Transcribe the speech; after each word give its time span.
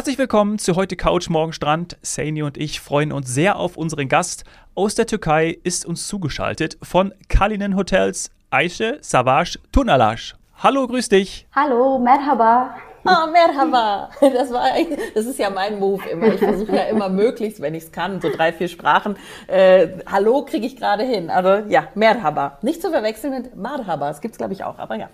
Herzlich 0.00 0.16
willkommen 0.16 0.58
zu 0.58 0.76
heute 0.76 0.96
Couch 0.96 1.28
Morgen 1.28 1.52
Strand. 1.52 1.98
Saini 2.00 2.42
und 2.42 2.56
ich 2.56 2.80
freuen 2.80 3.12
uns 3.12 3.34
sehr 3.34 3.56
auf 3.56 3.76
unseren 3.76 4.08
Gast. 4.08 4.44
Aus 4.74 4.94
der 4.94 5.06
Türkei 5.06 5.58
ist 5.62 5.84
uns 5.84 6.08
zugeschaltet 6.08 6.78
von 6.82 7.12
Kalinen 7.28 7.76
Hotels 7.76 8.30
Ayşe 8.50 8.96
Savaş 9.02 9.58
Tunalaş. 9.72 10.34
Hallo, 10.62 10.86
grüß 10.86 11.10
dich. 11.10 11.46
Hallo, 11.54 11.98
merhaba. 11.98 12.74
Ah, 13.04 13.26
Merhaba. 13.26 14.10
Das, 14.20 14.52
war, 14.52 14.70
das 15.14 15.26
ist 15.26 15.38
ja 15.38 15.50
mein 15.50 15.78
Move 15.78 16.06
immer. 16.08 16.34
Ich 16.34 16.38
versuche 16.38 16.74
ja 16.76 16.82
immer 16.84 17.08
möglichst, 17.08 17.60
wenn 17.60 17.74
ich 17.74 17.84
es 17.84 17.92
kann, 17.92 18.20
so 18.20 18.30
drei, 18.30 18.52
vier 18.52 18.68
Sprachen. 18.68 19.16
Äh, 19.46 19.88
Hallo 20.06 20.44
kriege 20.44 20.66
ich 20.66 20.76
gerade 20.76 21.04
hin. 21.04 21.30
Also 21.30 21.68
ja, 21.68 21.88
Merhaba. 21.94 22.58
Nicht 22.62 22.82
zu 22.82 22.90
verwechseln 22.90 23.32
mit 23.32 23.56
Marhaba. 23.56 24.08
Das 24.08 24.20
gibt 24.20 24.32
es, 24.32 24.38
glaube 24.38 24.52
ich, 24.52 24.64
auch. 24.64 24.78
Aber 24.78 24.96
ja. 24.96 25.08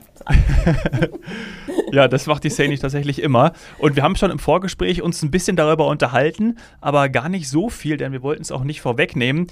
ja, 1.93 2.09
das 2.09 2.27
macht 2.27 2.45
die 2.45 2.51
Saini 2.51 2.79
tatsächlich 2.79 3.23
immer. 3.23 3.53
Und 3.79 3.97
wir 3.97 4.03
haben 4.03 4.17
schon 4.17 4.31
im 4.31 4.39
Vorgespräch 4.39 5.03
uns 5.03 5.23
ein 5.23 5.31
bisschen 5.31 5.57
darüber 5.57 5.87
unterhalten, 5.87 6.59
aber 6.81 7.09
gar 7.09 7.29
nicht 7.29 7.49
so 7.49 7.69
viel, 7.69 7.97
denn 7.97 8.13
wir 8.13 8.23
wollten 8.23 8.43
es 8.43 8.53
auch 8.53 8.65
nicht 8.65 8.81
vorwegnehmen 8.81 9.47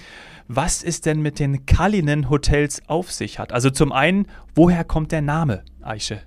was 0.47 0.83
es 0.83 1.01
denn 1.01 1.23
mit 1.23 1.39
den 1.39 1.65
Kalinen 1.65 2.29
Hotels 2.29 2.83
auf 2.87 3.11
sich 3.11 3.39
hat. 3.39 3.53
Also 3.53 3.71
zum 3.71 3.93
einen, 3.93 4.27
woher 4.55 4.85
kommt 4.85 5.11
der 5.11 5.23
Name, 5.23 5.63
Aische? 5.81 6.21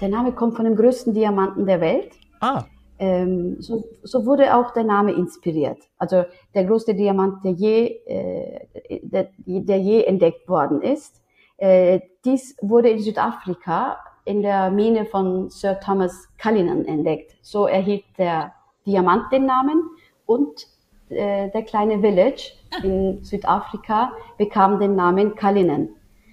Der 0.00 0.08
Name 0.08 0.32
kommt 0.32 0.56
von 0.56 0.64
dem 0.64 0.76
größten 0.76 1.14
Diamanten 1.14 1.66
der 1.66 1.80
Welt. 1.80 2.12
Ah. 2.40 2.64
Ähm, 2.98 3.60
so, 3.60 3.84
so, 4.02 4.24
wurde 4.24 4.56
auch 4.56 4.72
der 4.72 4.84
Name 4.84 5.12
inspiriert. 5.12 5.78
Also 5.98 6.24
der 6.54 6.64
größte 6.64 6.94
Diamant, 6.94 7.44
der 7.44 7.52
je, 7.52 7.86
äh, 8.06 9.00
der, 9.02 9.28
der, 9.46 9.78
je 9.78 10.02
entdeckt 10.04 10.48
worden 10.48 10.80
ist. 10.80 11.22
Äh, 11.58 12.00
dies 12.24 12.56
wurde 12.62 12.88
in 12.88 13.00
Südafrika 13.00 13.98
in 14.24 14.42
der 14.42 14.70
Mine 14.70 15.04
von 15.06 15.50
Sir 15.50 15.78
Thomas 15.80 16.28
Cullinan 16.40 16.84
entdeckt. 16.84 17.36
So 17.42 17.66
erhielt 17.66 18.04
der 18.18 18.52
Diamant 18.86 19.30
den 19.30 19.46
Namen 19.46 19.90
und 20.24 20.66
äh, 21.08 21.50
der 21.50 21.62
kleine 21.62 22.00
Village 22.00 22.52
in 22.82 23.22
Südafrika 23.22 24.12
bekam 24.38 24.80
den 24.80 24.96
Namen 24.96 25.36
Cullinan. 25.36 25.90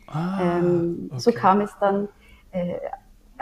Ah, 0.07 0.57
ähm, 0.59 1.09
okay. 1.11 1.19
So 1.19 1.31
kam 1.31 1.61
es 1.61 1.71
dann, 1.79 2.09
äh, 2.51 2.75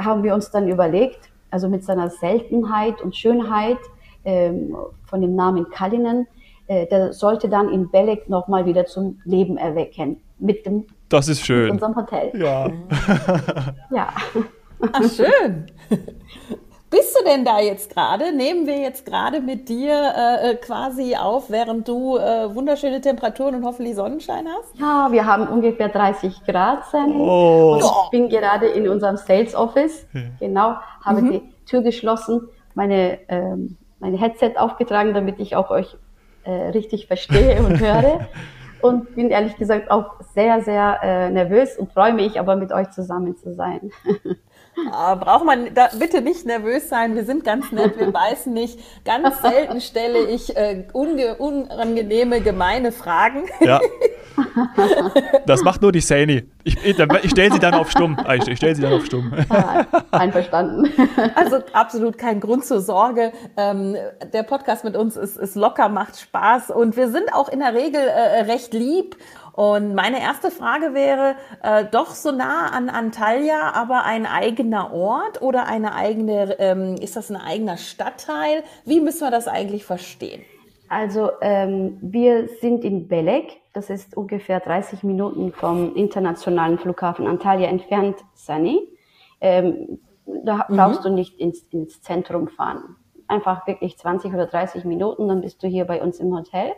haben 0.04 0.24
wir 0.24 0.34
uns 0.34 0.52
dann 0.52 0.68
überlegt, 0.68 1.30
also 1.50 1.70
mit 1.70 1.84
seiner 1.84 2.10
Seltenheit 2.10 3.02
und 3.02 3.16
Schönheit 3.16 3.78
ähm, 4.26 4.76
von 5.06 5.22
dem 5.22 5.36
Namen 5.36 5.66
Cullinan, 5.70 6.28
äh, 6.68 6.88
der 6.88 7.14
sollte 7.14 7.50
dann 7.50 7.70
in 7.70 7.90
Belek 7.90 8.30
nochmal 8.30 8.66
wieder 8.66 8.86
zum 8.86 9.20
Leben 9.26 9.58
erwecken. 9.58 10.22
Mit 10.40 10.66
dem 10.66 10.86
das 11.10 11.28
ist 11.28 11.46
schön. 11.46 11.64
Mit 11.64 11.72
unserem 11.74 11.96
Hotel. 11.98 12.32
Ja. 12.34 12.72
ja. 13.92 14.14
Ach, 14.94 15.04
schön. 15.12 15.68
Bist 16.92 17.18
du 17.18 17.24
denn 17.24 17.46
da 17.46 17.62
jetzt 17.62 17.94
gerade? 17.94 18.36
Nehmen 18.36 18.68
wir 18.68 18.78
jetzt 18.78 19.06
gerade 19.06 19.40
mit 19.40 19.70
dir 19.70 19.94
äh, 19.94 20.52
äh, 20.52 20.56
quasi 20.56 21.16
auf, 21.16 21.50
während 21.50 21.88
du 21.88 22.18
äh, 22.18 22.54
wunderschöne 22.54 23.00
Temperaturen 23.00 23.56
und 23.56 23.64
hoffentlich 23.64 23.96
Sonnenschein 23.96 24.46
hast? 24.46 24.78
Ja, 24.78 25.08
wir 25.10 25.26
haben 25.26 25.48
ungefähr 25.48 25.88
30 25.88 26.44
Grad. 26.46 26.84
Oh. 26.94 27.76
Und 27.76 27.80
ich 27.80 28.10
bin 28.12 28.28
gerade 28.28 28.68
in 28.68 28.90
unserem 28.90 29.16
Sales 29.16 29.56
Office. 29.56 30.06
Hm. 30.12 30.34
Genau, 30.42 30.76
habe 31.02 31.22
mhm. 31.22 31.32
die 31.32 31.42
Tür 31.66 31.82
geschlossen, 31.82 32.50
meine, 32.74 33.20
ähm, 33.30 33.78
meine 34.00 34.18
Headset 34.18 34.56
aufgetragen, 34.58 35.14
damit 35.14 35.40
ich 35.40 35.56
auch 35.56 35.70
euch 35.70 35.96
äh, 36.44 36.52
richtig 36.52 37.08
verstehe 37.08 37.64
und 37.64 37.80
höre. 37.80 38.28
und 38.82 39.16
bin 39.16 39.30
ehrlich 39.30 39.56
gesagt 39.56 39.90
auch 39.92 40.20
sehr, 40.34 40.62
sehr 40.62 41.00
äh, 41.02 41.30
nervös 41.30 41.78
und 41.78 41.94
freue 41.94 42.14
mich 42.14 42.38
aber 42.38 42.58
mit 42.58 42.74
euch 42.74 42.90
zusammen 42.90 43.38
zu 43.38 43.54
sein. 43.54 43.92
Ah, 44.92 45.16
braucht 45.16 45.46
man 45.46 45.74
da 45.74 45.90
bitte 46.00 46.22
nicht 46.22 46.46
nervös 46.46 46.90
sein. 46.90 47.16
Wir 47.16 47.26
sind 47.26 47.44
ganz 47.44 47.72
nett, 47.72 48.00
wir 48.00 48.12
beißen 48.12 48.54
nicht. 48.54 48.80
Ganz 49.04 49.42
selten 49.42 49.82
stelle 49.82 50.26
ich 50.30 50.56
äh, 50.56 50.86
unge 50.94 51.36
unangenehme, 51.36 52.42
gemeine 52.42 52.92
Fragen. 52.92 53.44
Ja. 53.60 53.80
Das 55.46 55.62
macht 55.64 55.82
nur 55.82 55.92
die 55.92 56.00
Sani. 56.00 56.44
Ich, 56.64 56.78
ich, 56.86 56.98
ich 56.98 57.32
stelle 57.32 57.52
sie 57.52 57.60
dann 57.60 57.74
auf 57.74 57.92
stumm. 57.92 58.18
Ah, 58.24 58.36
ich, 58.36 58.48
ich 58.48 58.58
stelle 58.58 58.76
sie 58.76 58.82
dann 58.82 58.94
auf 58.94 59.06
stumm. 59.06 59.34
Ah, 59.50 59.86
einverstanden. 60.12 60.92
Also 61.36 61.58
absolut 61.74 62.18
kein 62.18 62.40
Grund 62.40 62.66
zur 62.66 62.82
Sorge. 62.82 63.34
Ähm, 63.58 63.96
der 64.34 64.44
Podcast 64.44 64.84
mit 64.84 64.96
uns 64.96 65.18
ist, 65.18 65.38
ist 65.38 65.56
locker, 65.56 65.90
macht 65.90 66.20
Spaß 66.20 66.72
und 66.72 66.96
wir 66.98 67.10
sind 67.10 67.34
auch 67.34 67.50
in 67.50 67.60
der 67.60 67.74
Regel 67.74 68.02
äh, 68.02 68.42
recht 68.44 68.74
lieb 68.74 69.18
und 69.54 69.96
meine 69.96 70.22
erste 70.22 70.50
Frage 70.50 70.94
wäre, 70.94 71.36
äh, 71.62 71.86
doch 71.86 72.12
so 72.12 72.32
nah 72.32 72.70
an 72.70 72.90
Antalya, 72.90 73.74
aber 73.74 74.06
ein 74.06 74.26
eigener 74.26 74.94
Ort 74.94 75.42
oder 75.42 75.68
eine 75.68 75.94
eigene, 75.94 76.58
ähm, 76.60 76.96
ist 76.96 77.16
das 77.16 77.30
ein 77.30 77.36
eigener 77.36 77.78
Stadtteil? 77.78 78.64
Wie 78.86 79.00
müssen 79.00 79.22
wir 79.22 79.32
das 79.32 79.48
eigentlich 79.48 79.84
verstehen? 79.86 80.44
Also 80.88 81.32
ähm, 81.42 81.98
wir 82.02 82.48
sind 82.60 82.84
in 82.84 83.08
Belek, 83.08 83.62
das 83.74 83.90
ist 83.90 84.16
ungefähr 84.16 84.60
30 84.60 85.04
Minuten 85.04 85.54
vom 85.54 85.96
internationalen 85.96 86.78
Flughafen 86.78 87.28
Antalya 87.28 87.70
entfernt, 87.70 88.18
Sunny. 88.34 88.88
Ähm, 89.40 90.00
da 90.26 90.66
mhm. 90.68 90.76
brauchst 90.76 91.06
du 91.06 91.10
nicht 91.10 91.40
ins, 91.40 91.62
ins 91.72 92.02
Zentrum 92.02 92.48
fahren. 92.48 92.96
Einfach 93.28 93.66
wirklich 93.68 93.98
20 93.98 94.34
oder 94.34 94.48
30 94.48 94.84
Minuten, 94.86 95.28
dann 95.28 95.42
bist 95.42 95.64
du 95.64 95.68
hier 95.68 95.86
bei 95.86 96.02
uns 96.02 96.20
im 96.20 96.36
Hotel. 96.36 96.74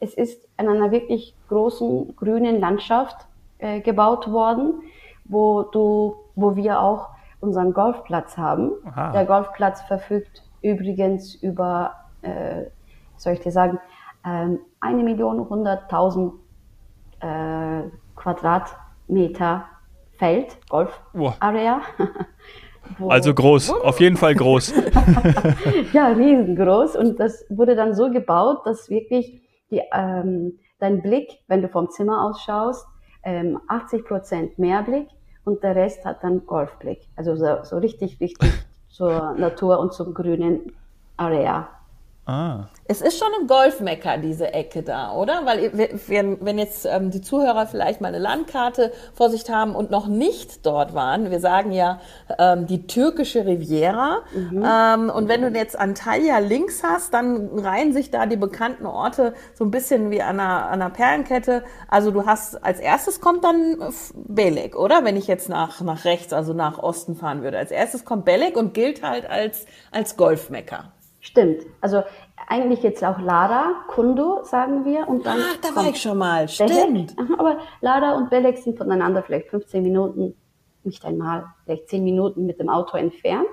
Es 0.00 0.14
ist 0.14 0.48
in 0.58 0.68
einer 0.68 0.90
wirklich 0.90 1.34
großen 1.48 2.16
grünen 2.16 2.58
Landschaft 2.60 3.16
äh, 3.58 3.80
gebaut 3.80 4.30
worden, 4.30 4.82
wo 5.24 5.62
du, 5.62 6.16
wo 6.34 6.56
wir 6.56 6.80
auch 6.80 7.10
unseren 7.40 7.72
Golfplatz 7.72 8.36
haben. 8.36 8.72
Aha. 8.84 9.12
Der 9.12 9.24
Golfplatz 9.24 9.82
verfügt 9.82 10.42
übrigens 10.62 11.34
über, 11.34 11.94
äh, 12.22 12.64
soll 13.16 13.34
ich 13.34 13.40
dir 13.40 13.52
sagen, 13.52 13.78
ähm, 14.24 14.60
eine 14.80 15.02
Million 15.02 15.48
hunderttausend 15.48 16.34
äh, 17.20 17.82
Quadratmeter 18.16 19.64
Feld, 20.18 20.58
Golf-Area. 20.68 21.80
Also 23.08 23.32
groß, 23.32 23.70
auf 23.70 24.00
jeden 24.00 24.16
Fall 24.16 24.34
groß. 24.34 24.74
ja, 25.92 26.08
riesengroß. 26.08 26.96
Und 26.96 27.20
das 27.20 27.44
wurde 27.48 27.76
dann 27.76 27.94
so 27.94 28.10
gebaut, 28.10 28.66
dass 28.66 28.90
wirklich 28.90 29.40
die, 29.70 29.82
ähm, 29.92 30.58
dein 30.78 31.02
Blick, 31.02 31.38
wenn 31.46 31.62
du 31.62 31.68
vom 31.68 31.90
Zimmer 31.90 32.24
aus 32.24 32.42
schaust, 32.42 32.86
ähm, 33.22 33.60
80 33.68 34.04
Prozent 34.04 34.58
Meerblick 34.58 35.08
und 35.44 35.62
der 35.62 35.76
Rest 35.76 36.04
hat 36.04 36.22
dann 36.22 36.46
Golfblick. 36.46 37.08
Also 37.16 37.36
so, 37.36 37.64
so 37.64 37.78
richtig, 37.78 38.20
richtig 38.20 38.50
zur 38.88 39.32
Natur 39.34 39.78
und 39.78 39.92
zum 39.92 40.14
grünen 40.14 40.72
Area. 41.16 41.68
Ah. 42.26 42.68
Es 42.84 43.00
ist 43.00 43.18
schon 43.18 43.28
ein 43.40 43.46
Golfmecker, 43.46 44.18
diese 44.18 44.52
Ecke 44.52 44.82
da, 44.82 45.12
oder? 45.14 45.46
Weil 45.46 45.72
wenn, 46.06 46.44
wenn 46.44 46.58
jetzt 46.58 46.86
ähm, 46.86 47.10
die 47.10 47.22
Zuhörer 47.22 47.66
vielleicht 47.66 48.00
mal 48.00 48.08
eine 48.08 48.18
Landkarte 48.18 48.92
vor 49.14 49.30
sich 49.30 49.48
haben 49.48 49.74
und 49.74 49.90
noch 49.90 50.06
nicht 50.06 50.64
dort 50.66 50.92
waren, 50.92 51.30
wir 51.30 51.40
sagen 51.40 51.72
ja 51.72 52.00
ähm, 52.38 52.66
die 52.66 52.86
türkische 52.86 53.46
Riviera. 53.46 54.18
Mhm. 54.32 54.64
Ähm, 54.64 55.10
und 55.10 55.28
wenn 55.28 55.42
du 55.42 55.48
jetzt 55.58 55.78
Antalya 55.78 56.38
links 56.38 56.82
hast, 56.84 57.14
dann 57.14 57.58
reihen 57.58 57.92
sich 57.92 58.10
da 58.10 58.26
die 58.26 58.36
bekannten 58.36 58.86
Orte 58.86 59.34
so 59.54 59.64
ein 59.64 59.70
bisschen 59.70 60.10
wie 60.10 60.22
an 60.22 60.38
einer, 60.38 60.66
an 60.66 60.82
einer 60.82 60.90
Perlenkette. 60.90 61.64
Also 61.88 62.10
du 62.10 62.26
hast, 62.26 62.62
als 62.62 62.80
erstes 62.80 63.20
kommt 63.20 63.44
dann 63.44 63.78
Belek, 64.14 64.76
oder? 64.76 65.04
Wenn 65.04 65.16
ich 65.16 65.26
jetzt 65.26 65.48
nach, 65.48 65.80
nach 65.80 66.04
rechts, 66.04 66.32
also 66.32 66.52
nach 66.52 66.78
Osten 66.78 67.16
fahren 67.16 67.42
würde. 67.42 67.58
Als 67.58 67.70
erstes 67.70 68.04
kommt 68.04 68.24
Belek 68.24 68.56
und 68.56 68.74
gilt 68.74 69.02
halt 69.02 69.28
als, 69.28 69.64
als 69.90 70.16
Golfmecker. 70.16 70.92
Stimmt. 71.20 71.66
Also 71.82 72.02
eigentlich 72.48 72.82
jetzt 72.82 73.04
auch 73.04 73.20
Lara, 73.20 73.84
Kundo, 73.88 74.42
sagen 74.44 74.84
wir. 74.84 75.06
Und 75.06 75.26
dann 75.26 75.38
Ach, 75.38 75.56
da 75.60 75.76
war 75.76 75.88
ich 75.88 76.00
schon 76.00 76.18
mal. 76.18 76.48
Stimmt. 76.48 77.14
Aber 77.38 77.58
Lara 77.80 78.16
und 78.16 78.30
Belek 78.30 78.58
sind 78.58 78.78
voneinander 78.78 79.22
vielleicht 79.22 79.48
15 79.48 79.82
Minuten, 79.82 80.34
nicht 80.82 81.04
einmal, 81.04 81.44
vielleicht 81.64 81.88
10 81.88 82.02
Minuten 82.02 82.46
mit 82.46 82.58
dem 82.58 82.70
Auto 82.70 82.96
entfernt. 82.96 83.46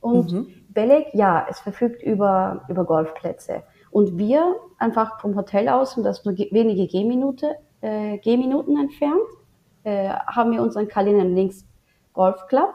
Und 0.00 0.32
mhm. 0.32 0.46
Belek, 0.68 1.08
ja, 1.14 1.46
es 1.50 1.60
verfügt 1.60 2.02
über, 2.02 2.64
über 2.68 2.84
Golfplätze. 2.84 3.64
Und 3.90 4.16
wir 4.18 4.56
einfach 4.78 5.20
vom 5.20 5.36
Hotel 5.36 5.68
aus, 5.68 5.96
und 5.96 6.04
das 6.04 6.24
nur 6.24 6.36
wenige 6.36 6.86
Gehminute, 6.86 7.56
äh, 7.80 8.18
Gehminuten 8.18 8.76
entfernt, 8.78 9.20
äh, 9.82 10.08
haben 10.08 10.52
wir 10.52 10.62
unseren 10.62 10.88
Kalinen 10.88 11.34
Links 11.34 11.66
Golfclub. 12.12 12.74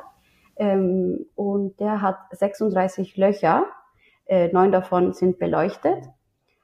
Ähm, 0.58 1.26
und 1.36 1.80
der 1.80 2.02
hat 2.02 2.18
36 2.32 3.16
Löcher 3.16 3.66
neun 4.52 4.72
davon 4.72 5.14
sind 5.14 5.40
beleuchtet, 5.40 6.06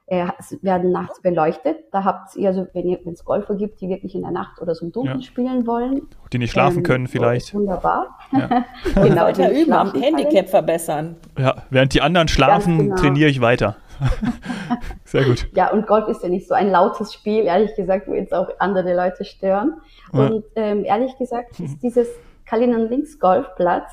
äh, 0.06 0.26
werden 0.62 0.92
nachts 0.92 1.20
beleuchtet. 1.20 1.78
Da 1.90 2.04
habt 2.04 2.36
ihr, 2.36 2.48
also 2.48 2.66
wenn 2.72 3.12
es 3.12 3.24
Golfer 3.24 3.56
gibt, 3.56 3.80
die 3.80 3.88
wirklich 3.88 4.14
in 4.14 4.22
der 4.22 4.30
Nacht 4.30 4.60
oder 4.60 4.74
so 4.74 4.86
im 4.86 4.92
Dunkeln 4.92 5.20
ja. 5.20 5.26
spielen 5.26 5.66
wollen. 5.66 6.02
Die 6.32 6.38
nicht 6.38 6.52
schlafen 6.52 6.78
ähm, 6.78 6.82
können 6.84 7.06
vielleicht. 7.08 7.52
Wunderbar. 7.54 8.16
Ja. 8.32 8.64
genau, 8.94 9.22
weiter 9.22 9.50
üben, 9.50 9.72
am 9.72 9.92
Handicap 9.94 10.48
verbessern. 10.48 11.16
Ja, 11.36 11.56
während 11.70 11.92
die 11.94 12.02
anderen 12.02 12.28
schlafen, 12.28 12.78
genau. 12.78 12.94
trainiere 12.94 13.28
ich 13.28 13.40
weiter. 13.40 13.76
Sehr 15.04 15.24
gut. 15.24 15.48
Ja, 15.54 15.72
und 15.72 15.86
Golf 15.86 16.06
ist 16.06 16.22
ja 16.22 16.28
nicht 16.28 16.46
so 16.46 16.54
ein 16.54 16.70
lautes 16.70 17.12
Spiel, 17.12 17.44
ehrlich 17.44 17.74
gesagt, 17.74 18.06
wo 18.06 18.14
jetzt 18.14 18.32
auch 18.32 18.48
andere 18.58 18.94
Leute 18.94 19.24
stören. 19.24 19.80
Ja. 20.12 20.20
Und 20.20 20.44
ähm, 20.54 20.84
ehrlich 20.84 21.16
gesagt 21.18 21.58
ist 21.58 21.82
dieses 21.82 22.08
Kalinan 22.44 22.88
Links 22.88 23.18
Golfplatz 23.18 23.90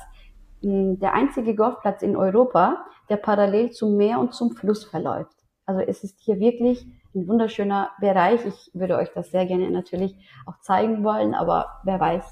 der 0.64 1.12
einzige 1.12 1.54
Golfplatz 1.54 2.02
in 2.02 2.16
Europa, 2.16 2.86
der 3.08 3.16
parallel 3.16 3.70
zum 3.70 3.96
Meer 3.96 4.18
und 4.18 4.34
zum 4.34 4.52
Fluss 4.52 4.84
verläuft. 4.84 5.36
Also 5.66 5.80
es 5.80 6.04
ist 6.04 6.20
hier 6.20 6.38
wirklich 6.40 6.86
ein 7.14 7.28
wunderschöner 7.28 7.90
Bereich. 8.00 8.44
Ich 8.44 8.70
würde 8.74 8.96
euch 8.96 9.10
das 9.14 9.30
sehr 9.30 9.46
gerne 9.46 9.70
natürlich 9.70 10.16
auch 10.46 10.58
zeigen 10.60 11.04
wollen, 11.04 11.34
aber 11.34 11.80
wer 11.84 12.00
weiß, 12.00 12.24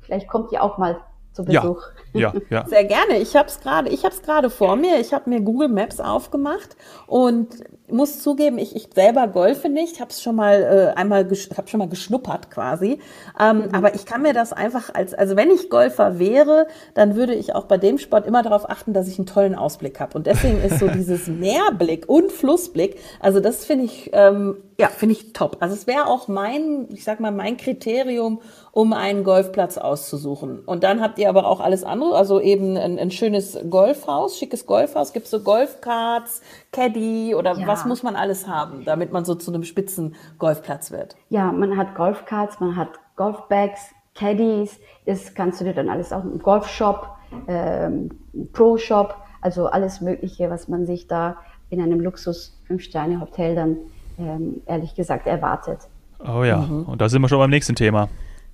vielleicht 0.00 0.28
kommt 0.28 0.52
ihr 0.52 0.62
auch 0.62 0.78
mal 0.78 1.00
zu 1.32 1.44
Besuch. 1.44 1.82
Ja, 2.12 2.32
ja, 2.32 2.40
ja. 2.50 2.66
Sehr 2.66 2.84
gerne. 2.84 3.18
Ich 3.18 3.36
habe 3.36 3.48
es 3.48 3.60
gerade, 3.60 3.88
ich 3.88 4.04
habe 4.04 4.14
es 4.14 4.22
gerade 4.22 4.50
vor 4.50 4.76
mir. 4.76 4.98
Ich 5.00 5.12
habe 5.12 5.30
mir 5.30 5.40
Google 5.40 5.68
Maps 5.68 6.00
aufgemacht 6.00 6.76
und 7.06 7.48
muss 7.88 8.22
zugeben, 8.22 8.58
ich, 8.58 8.76
ich 8.76 8.88
selber 8.94 9.28
golfe 9.28 9.68
nicht, 9.68 10.00
habe 10.00 10.10
es 10.10 10.22
schon 10.22 10.36
mal 10.36 10.62
äh, 10.94 10.98
einmal, 10.98 11.24
habe 11.56 11.68
schon 11.68 11.78
mal 11.78 11.88
geschnuppert 11.88 12.50
quasi. 12.50 13.00
Ähm, 13.38 13.58
mhm. 13.58 13.68
Aber 13.74 13.94
ich 13.94 14.06
kann 14.06 14.22
mir 14.22 14.32
das 14.32 14.52
einfach 14.52 14.94
als, 14.94 15.14
also 15.14 15.36
wenn 15.36 15.50
ich 15.50 15.70
Golfer 15.70 16.18
wäre, 16.18 16.66
dann 16.94 17.16
würde 17.16 17.34
ich 17.34 17.54
auch 17.54 17.64
bei 17.64 17.78
dem 17.78 17.98
Sport 17.98 18.26
immer 18.26 18.42
darauf 18.42 18.68
achten, 18.68 18.92
dass 18.92 19.08
ich 19.08 19.18
einen 19.18 19.26
tollen 19.26 19.54
Ausblick 19.54 20.00
habe. 20.00 20.16
Und 20.16 20.26
deswegen 20.26 20.60
ist 20.62 20.78
so 20.78 20.88
dieses 20.94 21.26
Meerblick 21.26 22.08
und 22.08 22.32
Flussblick, 22.32 22.98
also 23.20 23.40
das 23.40 23.64
finde 23.64 23.84
ich, 23.86 24.10
ähm, 24.12 24.56
ja, 24.80 24.88
finde 24.88 25.12
ich 25.14 25.34
top. 25.34 25.58
Also 25.60 25.74
es 25.74 25.86
wäre 25.86 26.06
auch 26.06 26.26
mein, 26.26 26.88
ich 26.88 27.04
sag 27.04 27.20
mal, 27.20 27.30
mein 27.30 27.58
Kriterium, 27.58 28.40
um 28.72 28.94
einen 28.94 29.24
Golfplatz 29.24 29.76
auszusuchen. 29.76 30.60
Und 30.60 30.84
dann 30.84 31.02
habt 31.02 31.18
ihr 31.18 31.28
aber 31.28 31.46
auch 31.46 31.60
alles 31.60 31.84
andere, 31.84 32.16
also 32.16 32.40
eben 32.40 32.78
ein, 32.78 32.98
ein 32.98 33.10
schönes 33.10 33.58
Golfhaus, 33.68 34.38
schickes 34.38 34.64
Golfhaus, 34.64 35.12
gibt 35.12 35.26
es 35.26 35.30
so 35.32 35.40
Golfkarts, 35.40 36.40
Caddy 36.72 37.34
oder 37.34 37.58
ja. 37.58 37.66
was 37.66 37.84
muss 37.84 38.02
man 38.02 38.16
alles 38.16 38.48
haben, 38.48 38.86
damit 38.86 39.12
man 39.12 39.26
so 39.26 39.34
zu 39.34 39.52
einem 39.52 39.64
spitzen 39.64 40.14
Golfplatz 40.38 40.90
wird? 40.90 41.14
Ja, 41.28 41.52
man 41.52 41.76
hat 41.76 41.94
Golfkarts, 41.94 42.58
man 42.58 42.74
hat 42.74 42.88
Golfbags, 43.16 43.80
Caddies, 44.14 44.80
das 45.04 45.34
kannst 45.34 45.60
du 45.60 45.64
dir 45.64 45.74
dann 45.74 45.90
alles 45.90 46.10
auch 46.10 46.24
im 46.24 46.38
Golfshop, 46.38 47.06
ähm, 47.48 48.10
Pro-Shop, 48.54 49.14
also 49.42 49.66
alles 49.66 50.00
Mögliche, 50.00 50.48
was 50.48 50.68
man 50.68 50.86
sich 50.86 51.06
da 51.06 51.36
in 51.68 51.82
einem 51.82 52.00
Luxus-Fünf-Sterne-Hotel 52.00 53.54
dann 53.54 53.76
ähm, 54.20 54.62
ehrlich 54.66 54.94
gesagt 54.94 55.26
erwartet. 55.26 55.78
Oh 56.20 56.44
ja, 56.44 56.58
mhm. 56.58 56.84
und 56.84 57.00
da 57.00 57.08
sind 57.08 57.22
wir 57.22 57.28
schon 57.28 57.38
beim 57.38 57.50
nächsten 57.50 57.74
Thema. 57.74 58.08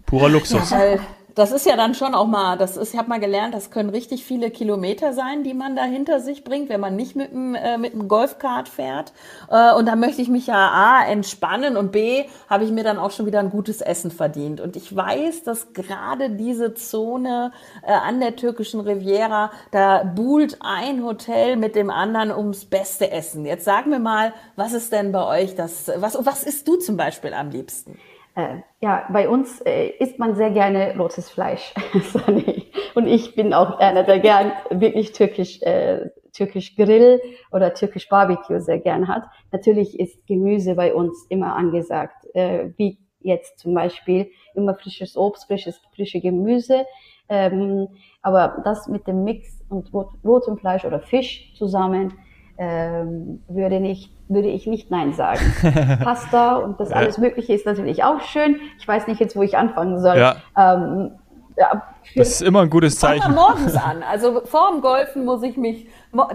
Purer 0.06 0.28
Luxus. 0.28 0.70
Ja, 0.70 0.98
das 1.36 1.52
ist 1.52 1.66
ja 1.66 1.76
dann 1.76 1.94
schon 1.94 2.14
auch 2.14 2.26
mal, 2.26 2.56
das 2.56 2.78
ist, 2.78 2.94
ich 2.94 2.98
habe 2.98 3.10
mal 3.10 3.20
gelernt, 3.20 3.52
das 3.52 3.70
können 3.70 3.90
richtig 3.90 4.24
viele 4.24 4.50
Kilometer 4.50 5.12
sein, 5.12 5.44
die 5.44 5.52
man 5.52 5.76
da 5.76 5.84
hinter 5.84 6.18
sich 6.18 6.44
bringt, 6.44 6.70
wenn 6.70 6.80
man 6.80 6.96
nicht 6.96 7.14
mit 7.14 7.30
dem, 7.30 7.54
äh, 7.54 7.76
mit 7.76 7.92
dem 7.92 8.08
Golfkart 8.08 8.70
fährt. 8.70 9.12
Äh, 9.50 9.74
und 9.74 9.84
da 9.84 9.96
möchte 9.96 10.22
ich 10.22 10.30
mich 10.30 10.46
ja 10.46 10.70
A, 10.70 11.04
entspannen 11.06 11.76
und 11.76 11.92
B, 11.92 12.24
habe 12.48 12.64
ich 12.64 12.70
mir 12.70 12.84
dann 12.84 12.98
auch 12.98 13.10
schon 13.10 13.26
wieder 13.26 13.40
ein 13.40 13.50
gutes 13.50 13.82
Essen 13.82 14.10
verdient. 14.10 14.62
Und 14.62 14.76
ich 14.76 14.96
weiß, 14.96 15.42
dass 15.42 15.74
gerade 15.74 16.30
diese 16.30 16.72
Zone 16.72 17.52
äh, 17.82 17.92
an 17.92 18.18
der 18.18 18.36
türkischen 18.36 18.80
Riviera, 18.80 19.50
da 19.72 20.04
buhlt 20.04 20.56
ein 20.62 21.04
Hotel 21.04 21.56
mit 21.56 21.76
dem 21.76 21.90
anderen 21.90 22.30
ums 22.30 22.64
beste 22.64 23.10
Essen. 23.10 23.44
Jetzt 23.44 23.66
sag 23.66 23.84
mir 23.86 23.98
mal, 23.98 24.32
was 24.56 24.72
ist 24.72 24.90
denn 24.90 25.12
bei 25.12 25.42
euch 25.42 25.54
das, 25.54 25.92
was, 25.96 26.16
was 26.18 26.44
isst 26.44 26.66
du 26.66 26.76
zum 26.76 26.96
Beispiel 26.96 27.34
am 27.34 27.50
liebsten? 27.50 27.98
Äh, 28.36 28.58
ja, 28.82 29.08
bei 29.10 29.30
uns 29.30 29.62
äh, 29.62 29.88
isst 29.98 30.18
man 30.18 30.34
sehr 30.34 30.50
gerne 30.50 30.94
rotes 30.98 31.30
Fleisch. 31.30 31.72
und 32.94 33.06
ich 33.06 33.34
bin 33.34 33.54
auch 33.54 33.78
einer, 33.78 34.02
der 34.02 34.20
gern 34.20 34.52
wirklich 34.68 35.12
türkisch, 35.12 35.62
äh, 35.62 36.10
türkisch 36.34 36.76
Grill 36.76 37.22
oder 37.50 37.72
türkisch 37.72 38.10
Barbecue 38.10 38.60
sehr 38.60 38.78
gern 38.78 39.08
hat. 39.08 39.24
Natürlich 39.52 39.98
ist 39.98 40.26
Gemüse 40.26 40.74
bei 40.74 40.92
uns 40.94 41.24
immer 41.30 41.56
angesagt, 41.56 42.26
äh, 42.34 42.68
wie 42.76 42.98
jetzt 43.20 43.58
zum 43.58 43.72
Beispiel 43.72 44.30
immer 44.54 44.74
frisches 44.74 45.16
Obst, 45.16 45.46
frisches, 45.46 45.80
frische 45.94 46.20
Gemüse. 46.20 46.84
Ähm, 47.30 47.88
aber 48.20 48.60
das 48.64 48.86
mit 48.86 49.06
dem 49.06 49.24
Mix 49.24 49.64
und 49.70 49.94
rot, 49.94 50.10
rotem 50.22 50.58
Fleisch 50.58 50.84
oder 50.84 51.00
Fisch 51.00 51.54
zusammen 51.56 52.12
ähm, 52.58 53.42
würde, 53.48 53.80
nicht, 53.80 54.12
würde 54.28 54.48
ich 54.48 54.66
nicht 54.66 54.90
Nein 54.90 55.12
sagen. 55.12 55.40
Pasta 56.02 56.56
und 56.56 56.80
das 56.80 56.92
alles 56.92 57.18
Mögliche 57.18 57.52
ist 57.52 57.66
natürlich 57.66 58.04
auch 58.04 58.20
schön. 58.20 58.60
Ich 58.78 58.86
weiß 58.86 59.06
nicht 59.06 59.20
jetzt, 59.20 59.36
wo 59.36 59.42
ich 59.42 59.56
anfangen 59.56 60.00
soll. 60.00 60.18
Ja. 60.18 60.36
Ähm, 60.56 61.12
ja, 61.56 61.82
das 62.14 62.28
ist 62.28 62.42
immer 62.42 62.62
ein 62.62 62.70
gutes 62.70 62.98
Zeichen. 62.98 63.34
Morgens 63.34 63.74
an. 63.76 64.02
Also 64.02 64.42
vor 64.44 64.70
dem 64.72 64.80
Golfen 64.80 65.24
muss 65.24 65.42
ich 65.42 65.56
mich. 65.56 65.86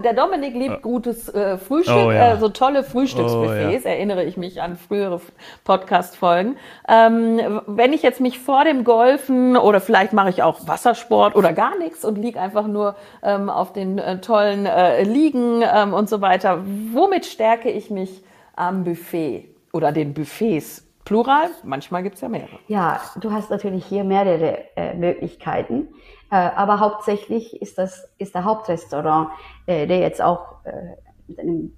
Der 0.04 0.12
Dominik 0.12 0.54
liebt 0.54 0.82
gutes 0.82 1.28
äh, 1.28 1.58
Frühstück, 1.58 1.96
oh, 1.96 2.12
ja. 2.12 2.34
äh, 2.34 2.38
so 2.38 2.48
tolle 2.48 2.84
Frühstücksbuffets, 2.84 3.84
oh, 3.84 3.88
ja. 3.88 3.94
erinnere 3.94 4.22
ich 4.24 4.36
mich 4.36 4.62
an 4.62 4.76
frühere 4.76 5.20
Podcast-Folgen. 5.64 6.56
Ähm, 6.88 7.60
wenn 7.66 7.92
ich 7.92 8.02
jetzt 8.02 8.20
mich 8.20 8.38
vor 8.38 8.64
dem 8.64 8.84
Golfen 8.84 9.56
oder 9.56 9.80
vielleicht 9.80 10.12
mache 10.12 10.30
ich 10.30 10.42
auch 10.42 10.68
Wassersport 10.68 11.34
oder 11.34 11.52
gar 11.52 11.76
nichts 11.78 12.04
und 12.04 12.16
liege 12.16 12.40
einfach 12.40 12.66
nur 12.68 12.94
ähm, 13.24 13.48
auf 13.48 13.72
den 13.72 13.98
äh, 13.98 14.20
tollen 14.20 14.66
äh, 14.66 15.02
Liegen 15.02 15.62
ähm, 15.62 15.94
und 15.94 16.08
so 16.08 16.20
weiter, 16.20 16.62
womit 16.92 17.26
stärke 17.26 17.70
ich 17.70 17.90
mich 17.90 18.22
am 18.54 18.84
Buffet 18.84 19.48
oder 19.72 19.90
den 19.90 20.14
Buffets? 20.14 20.86
Plural, 21.04 21.50
manchmal 21.64 22.02
gibt 22.02 22.16
es 22.16 22.20
ja 22.20 22.28
mehrere. 22.28 22.58
Ja, 22.68 23.00
du 23.20 23.32
hast 23.32 23.50
natürlich 23.50 23.84
hier 23.84 24.04
mehrere 24.04 24.58
äh, 24.76 24.94
Möglichkeiten, 24.94 25.88
äh, 26.30 26.36
aber 26.36 26.80
hauptsächlich 26.80 27.60
ist 27.60 27.78
das 27.78 28.08
ist 28.18 28.34
der 28.34 28.44
Hauptrestaurant, 28.44 29.30
äh, 29.66 29.86
der 29.86 29.98
jetzt 29.98 30.22
auch 30.22 30.64
äh, 30.64 30.96
mit 31.26 31.40
einem, 31.40 31.76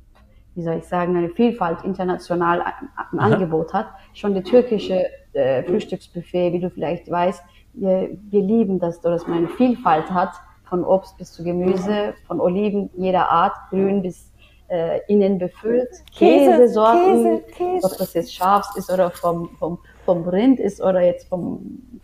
wie 0.54 0.62
soll 0.62 0.76
ich 0.76 0.84
sagen, 0.84 1.16
eine 1.16 1.30
Vielfalt 1.30 1.82
international 1.84 2.64
im 3.12 3.18
Angebot 3.18 3.72
hat. 3.72 3.86
Schon 4.12 4.34
der 4.34 4.44
türkische 4.44 5.06
äh, 5.32 5.62
Frühstücksbuffet, 5.64 6.52
wie 6.52 6.60
du 6.60 6.70
vielleicht 6.70 7.10
weißt, 7.10 7.42
wir, 7.74 8.10
wir 8.30 8.42
lieben 8.42 8.78
das, 8.78 9.00
dass 9.00 9.26
man 9.26 9.38
eine 9.38 9.48
Vielfalt 9.48 10.10
hat, 10.10 10.32
von 10.64 10.84
Obst 10.84 11.18
bis 11.18 11.32
zu 11.32 11.44
Gemüse, 11.44 12.14
von 12.26 12.40
Oliven 12.40 12.90
jeder 12.96 13.30
Art, 13.30 13.56
grün 13.70 14.02
bis 14.02 14.32
äh, 14.74 15.00
innen 15.06 15.38
befüllt. 15.38 15.88
Käsesorten, 16.16 17.44
Käse, 17.46 17.52
Käse. 17.52 17.86
ob 17.86 17.96
das 17.96 18.14
jetzt 18.14 18.34
Schafs 18.34 18.76
ist 18.76 18.90
oder 18.92 19.10
vom, 19.10 19.50
vom, 19.58 19.78
vom 20.04 20.28
Rind 20.28 20.58
ist 20.58 20.80
oder 20.80 21.00
jetzt 21.00 21.28
vom 21.28 22.00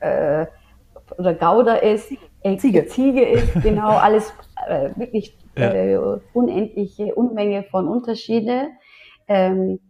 äh, 0.00 0.46
oder 1.18 1.34
Gouda 1.34 1.76
ist, 1.76 2.12
äh, 2.42 2.56
Ziege. 2.58 2.86
Ziege 2.86 3.22
ist, 3.26 3.54
genau, 3.62 3.96
alles 3.96 4.32
äh, 4.68 4.90
wirklich 4.96 5.36
ja. 5.56 5.72
äh, 5.72 5.98
unendliche 6.34 7.14
Unmenge 7.14 7.64
von 7.64 7.88
Unterschiede. 7.88 8.68
Ähm, 9.26 9.80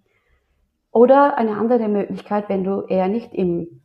oder 0.93 1.39
eine 1.39 1.57
andere 1.57 1.89
Möglichkeit, 1.89 2.49
wenn 2.49 2.65
du 2.65 2.83
eher 2.83 3.09
nicht 3.09 3.33
im 3.33 3.80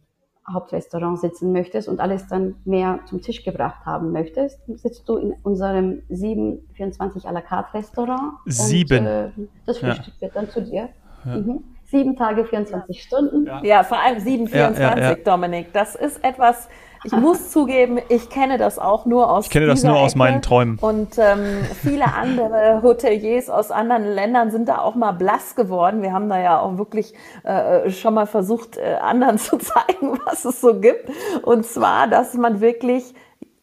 Hauptrestaurant 0.51 1.19
sitzen 1.19 1.51
möchtest 1.51 1.87
und 1.87 1.99
alles 1.99 2.27
dann 2.27 2.55
mehr 2.65 2.99
zum 3.05 3.21
Tisch 3.21 3.43
gebracht 3.43 3.85
haben 3.85 4.11
möchtest, 4.11 4.59
sitzt 4.67 5.07
du 5.09 5.17
in 5.17 5.33
unserem 5.43 6.03
724 6.09 7.25
à 7.25 7.31
la 7.31 7.41
carte 7.41 7.73
Restaurant. 7.73 8.33
Sieben. 8.45 8.99
Und, 8.99 9.05
äh, 9.07 9.29
das 9.65 9.79
Frühstück 9.79 10.13
ja. 10.15 10.21
wird 10.21 10.35
dann 10.35 10.49
zu 10.49 10.61
dir. 10.61 10.89
Ja. 11.25 11.37
Mhm. 11.37 11.63
Sieben 11.85 12.15
Tage, 12.15 12.45
24 12.45 13.01
Stunden. 13.01 13.45
Ja, 13.45 13.63
ja 13.63 13.83
vor 13.83 13.99
allem 13.99 14.19
724, 14.19 15.23
Dominik. 15.23 15.73
Das 15.73 15.95
ist 15.95 16.23
etwas, 16.23 16.67
ich 17.05 17.11
muss 17.13 17.49
zugeben, 17.51 17.99
ich 18.09 18.29
kenne 18.29 18.57
das 18.57 18.79
auch 18.79 19.05
nur 19.05 19.31
aus 19.31 19.45
Ich 19.45 19.51
kenne 19.51 19.67
das 19.67 19.83
nur 19.83 19.93
Ecke. 19.93 20.01
aus 20.03 20.15
meinen 20.15 20.41
Träumen. 20.41 20.77
Und 20.79 21.17
ähm, 21.17 21.63
viele 21.81 22.13
andere 22.13 22.81
Hoteliers 22.81 23.49
aus 23.49 23.71
anderen 23.71 24.05
Ländern 24.05 24.51
sind 24.51 24.67
da 24.67 24.79
auch 24.79 24.95
mal 24.95 25.11
blass 25.11 25.55
geworden. 25.55 26.01
Wir 26.01 26.13
haben 26.13 26.29
da 26.29 26.39
ja 26.39 26.59
auch 26.59 26.77
wirklich 26.77 27.13
äh, 27.43 27.89
schon 27.91 28.13
mal 28.13 28.25
versucht, 28.25 28.77
äh, 28.77 28.95
anderen 28.95 29.37
zu 29.37 29.57
zeigen, 29.57 30.19
was 30.25 30.45
es 30.45 30.61
so 30.61 30.79
gibt. 30.79 31.09
Und 31.43 31.65
zwar, 31.65 32.07
dass 32.07 32.33
man 32.33 32.59
wirklich 32.61 33.13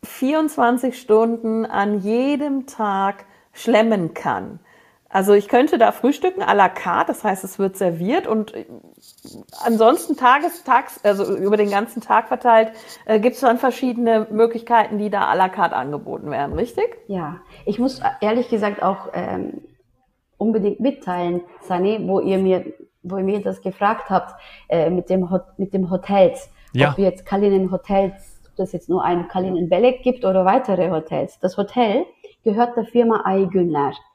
24 0.04 0.98
Stunden 0.98 1.66
an 1.66 2.00
jedem 2.00 2.66
Tag 2.66 3.24
schlemmen 3.52 4.14
kann. 4.14 4.60
Also 5.12 5.34
ich 5.34 5.46
könnte 5.48 5.76
da 5.76 5.92
frühstücken 5.92 6.42
à 6.42 6.54
la 6.54 6.70
carte, 6.70 7.08
das 7.08 7.22
heißt, 7.22 7.44
es 7.44 7.58
wird 7.58 7.76
serviert 7.76 8.26
und 8.26 8.54
äh, 8.54 8.64
ansonsten 9.62 10.16
tages, 10.16 10.64
tags, 10.64 11.04
also 11.04 11.36
über 11.36 11.58
den 11.58 11.70
ganzen 11.70 12.00
Tag 12.00 12.28
verteilt, 12.28 12.72
äh, 13.04 13.20
gibt 13.20 13.34
es 13.34 13.42
dann 13.42 13.58
verschiedene 13.58 14.26
Möglichkeiten, 14.30 14.96
die 14.96 15.10
da 15.10 15.30
à 15.30 15.36
la 15.36 15.50
carte 15.50 15.76
angeboten 15.76 16.30
werden, 16.30 16.54
richtig? 16.54 16.96
Ja, 17.08 17.40
ich 17.66 17.78
muss 17.78 18.00
ehrlich 18.22 18.48
gesagt 18.48 18.82
auch 18.82 19.10
ähm, 19.12 19.60
unbedingt 20.38 20.80
mitteilen, 20.80 21.42
Sani, 21.60 22.00
wo 22.08 22.20
ihr 22.20 22.38
mir, 22.38 22.72
wo 23.02 23.18
ihr 23.18 23.24
mir 23.24 23.42
das 23.42 23.60
gefragt 23.60 24.08
habt 24.08 24.34
äh, 24.70 24.88
mit 24.88 25.10
dem 25.10 25.28
mit 25.58 25.74
dem 25.74 25.90
Hotels, 25.90 26.48
ja. 26.72 26.92
ob 26.92 26.98
jetzt 26.98 27.26
Kalinen 27.26 27.70
Hotels, 27.70 28.40
ob 28.48 28.56
das 28.56 28.72
jetzt 28.72 28.88
nur 28.88 29.04
ein 29.04 29.28
Kalinen 29.28 29.68
Belek 29.68 30.02
gibt 30.02 30.24
oder 30.24 30.46
weitere 30.46 30.90
Hotels. 30.90 31.38
Das 31.40 31.58
Hotel 31.58 32.06
gehört 32.44 32.78
der 32.78 32.84
Firma 32.84 33.24
Aygünler. 33.26 33.90
Äh, 33.90 34.11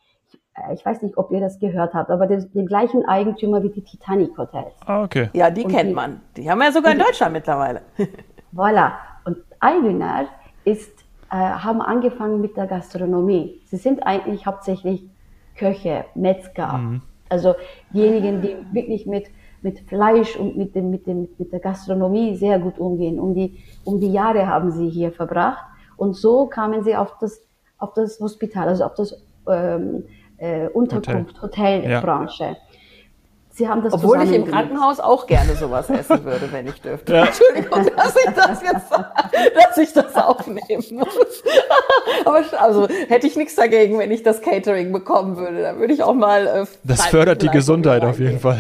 ich 0.73 0.85
weiß 0.85 1.01
nicht, 1.01 1.17
ob 1.17 1.31
ihr 1.31 1.39
das 1.39 1.59
gehört 1.59 1.93
habt, 1.93 2.09
aber 2.09 2.27
den, 2.27 2.51
den 2.53 2.65
gleichen 2.65 3.05
Eigentümer 3.05 3.63
wie 3.63 3.69
die 3.69 3.81
Titanic 3.81 4.37
Hotels. 4.37 4.73
Ah, 4.85 5.03
okay. 5.03 5.29
Ja, 5.33 5.49
die 5.49 5.63
und 5.63 5.71
kennt 5.71 5.89
die, 5.89 5.93
man. 5.93 6.21
Die 6.35 6.49
haben 6.49 6.59
wir 6.59 6.65
ja 6.65 6.71
sogar 6.71 6.91
in 6.91 6.99
Deutschland 6.99 7.33
mittlerweile. 7.33 7.81
voilà. 8.55 8.93
Und 9.25 9.37
Eigener 9.59 10.25
ist, 10.65 10.91
äh, 11.31 11.35
haben 11.35 11.81
angefangen 11.81 12.41
mit 12.41 12.57
der 12.57 12.67
Gastronomie. 12.67 13.61
Sie 13.65 13.77
sind 13.77 14.05
eigentlich 14.05 14.45
hauptsächlich 14.45 15.07
Köche, 15.55 16.05
Metzger. 16.15 16.73
Mhm. 16.73 17.01
Also 17.29 17.55
diejenigen, 17.93 18.41
die 18.41 18.55
wirklich 18.71 19.05
mit, 19.05 19.27
mit 19.61 19.79
Fleisch 19.81 20.35
und 20.35 20.57
mit, 20.57 20.75
dem, 20.75 20.89
mit, 20.89 21.07
dem, 21.07 21.27
mit 21.37 21.51
der 21.51 21.59
Gastronomie 21.59 22.35
sehr 22.35 22.59
gut 22.59 22.79
umgehen. 22.79 23.19
Um 23.19 23.33
die, 23.33 23.59
um 23.83 23.99
die 23.99 24.11
Jahre 24.11 24.47
haben 24.47 24.71
sie 24.71 24.89
hier 24.89 25.11
verbracht. 25.11 25.65
Und 25.97 26.15
so 26.15 26.45
kamen 26.45 26.83
sie 26.83 26.95
auf 26.95 27.17
das 27.19 27.43
auf 27.77 27.93
das 27.93 28.19
Hospital, 28.19 28.67
also 28.67 28.83
auf 28.85 28.95
das 28.95 29.21
ähm, 29.47 30.03
äh, 30.37 30.67
Unterkunft, 30.67 31.41
Hotelbranche. 31.41 32.43
Hotel 32.43 32.53
ja. 32.53 32.67
Sie 33.57 33.67
haben 33.67 33.81
das 33.81 33.91
Obwohl 33.91 34.21
ich 34.21 34.31
im 34.31 34.45
Krankenhaus 34.45 34.99
auch 34.99 35.25
gerne 35.25 35.55
sowas 35.55 35.89
essen 35.89 36.23
würde, 36.23 36.47
wenn 36.51 36.67
ich 36.67 36.79
dürfte. 36.79 37.11
Ja. 37.17 37.25
Entschuldigung, 37.25 37.89
dass 37.95 38.15
ich 38.15 38.33
das 38.35 38.61
jetzt, 38.61 38.91
dass 38.91 39.77
ich 39.79 39.93
das 39.93 40.15
aufnehmen 40.15 40.83
muss. 40.91 41.43
Aber 42.23 42.43
also 42.59 42.87
hätte 42.87 43.25
ich 43.25 43.35
nichts 43.35 43.55
dagegen, 43.55 43.97
wenn 43.97 44.11
ich 44.11 44.21
das 44.21 44.43
Catering 44.43 44.93
bekommen 44.93 45.37
würde. 45.37 45.63
Dann 45.63 45.79
würde 45.79 45.91
ich 45.91 46.03
auch 46.03 46.13
mal. 46.13 46.45
Äh, 46.45 46.65
das 46.83 47.07
fördert 47.07 47.41
die 47.41 47.49
Gesundheit 47.49 48.03
auf 48.03 48.19
jeden 48.19 48.39
Fall. 48.39 48.59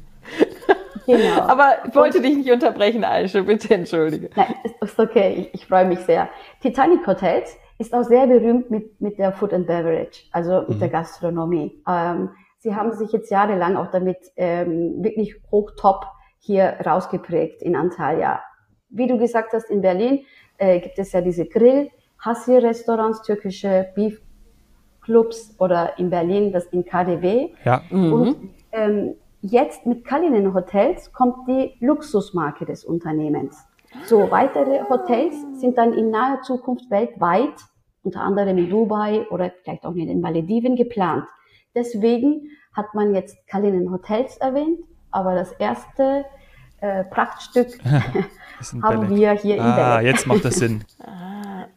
genau. 1.06 1.40
Aber 1.40 1.76
ich 1.88 1.94
wollte 1.94 2.20
dich 2.20 2.36
nicht 2.36 2.50
unterbrechen, 2.50 3.04
Aische, 3.04 3.44
bitte 3.44 3.72
entschuldige. 3.72 4.28
Nein, 4.36 4.54
ist 4.82 4.98
okay. 4.98 5.48
Ich, 5.50 5.62
ich 5.62 5.66
freue 5.66 5.86
mich 5.86 6.00
sehr. 6.00 6.28
Titanic 6.60 7.06
Hotels 7.06 7.56
ist 7.78 7.94
auch 7.94 8.02
sehr 8.02 8.26
berühmt 8.26 8.70
mit, 8.70 9.00
mit 9.00 9.18
der 9.18 9.32
Food 9.32 9.52
and 9.52 9.66
Beverage, 9.66 10.24
also 10.32 10.62
mit 10.62 10.76
mhm. 10.76 10.80
der 10.80 10.88
Gastronomie. 10.88 11.82
Ähm, 11.88 12.30
Sie 12.60 12.74
haben 12.74 12.92
sich 12.92 13.12
jetzt 13.12 13.30
jahrelang 13.30 13.76
auch 13.76 13.90
damit 13.90 14.18
ähm, 14.36 15.02
wirklich 15.02 15.36
hochtop 15.52 16.06
hier 16.40 16.76
rausgeprägt 16.84 17.62
in 17.62 17.76
Antalya. 17.76 18.40
Wie 18.88 19.06
du 19.06 19.16
gesagt 19.16 19.52
hast, 19.52 19.70
in 19.70 19.80
Berlin 19.80 20.24
äh, 20.56 20.80
gibt 20.80 20.98
es 20.98 21.12
ja 21.12 21.20
diese 21.20 21.46
Grill, 21.46 21.90
Hassir-Restaurants, 22.18 23.22
türkische 23.22 23.88
Beef-Clubs 23.94 25.54
oder 25.60 25.98
in 25.98 26.10
Berlin 26.10 26.52
das 26.52 26.66
in 26.66 26.84
KDW. 26.84 27.50
Ja. 27.64 27.82
Mhm. 27.90 28.12
Und 28.12 28.50
ähm, 28.72 29.14
jetzt 29.40 29.86
mit 29.86 30.04
Kalinen 30.04 30.52
Hotels 30.52 31.12
kommt 31.12 31.46
die 31.46 31.74
Luxusmarke 31.78 32.66
des 32.66 32.84
Unternehmens. 32.84 33.67
So, 34.04 34.30
weitere 34.30 34.80
Hotels 34.88 35.34
sind 35.60 35.78
dann 35.78 35.92
in 35.92 36.10
naher 36.10 36.42
Zukunft 36.42 36.90
weltweit, 36.90 37.54
unter 38.02 38.20
anderem 38.20 38.58
in 38.58 38.70
Dubai 38.70 39.26
oder 39.30 39.52
vielleicht 39.62 39.84
auch 39.84 39.94
in 39.94 40.06
den 40.08 40.20
Malediven 40.20 40.76
geplant. 40.76 41.24
Deswegen 41.74 42.50
hat 42.74 42.94
man 42.94 43.14
jetzt 43.14 43.46
Kalinen 43.46 43.90
Hotels 43.90 44.36
erwähnt, 44.38 44.80
aber 45.10 45.34
das 45.34 45.52
erste 45.52 46.24
äh, 46.80 47.04
Prachtstück 47.04 47.78
haben 48.82 49.14
wir 49.14 49.32
hier 49.32 49.54
ah, 49.54 49.56
in. 49.56 49.62
Ah, 49.62 50.00
jetzt 50.00 50.26
macht 50.26 50.44
das 50.44 50.56
Sinn. 50.56 50.84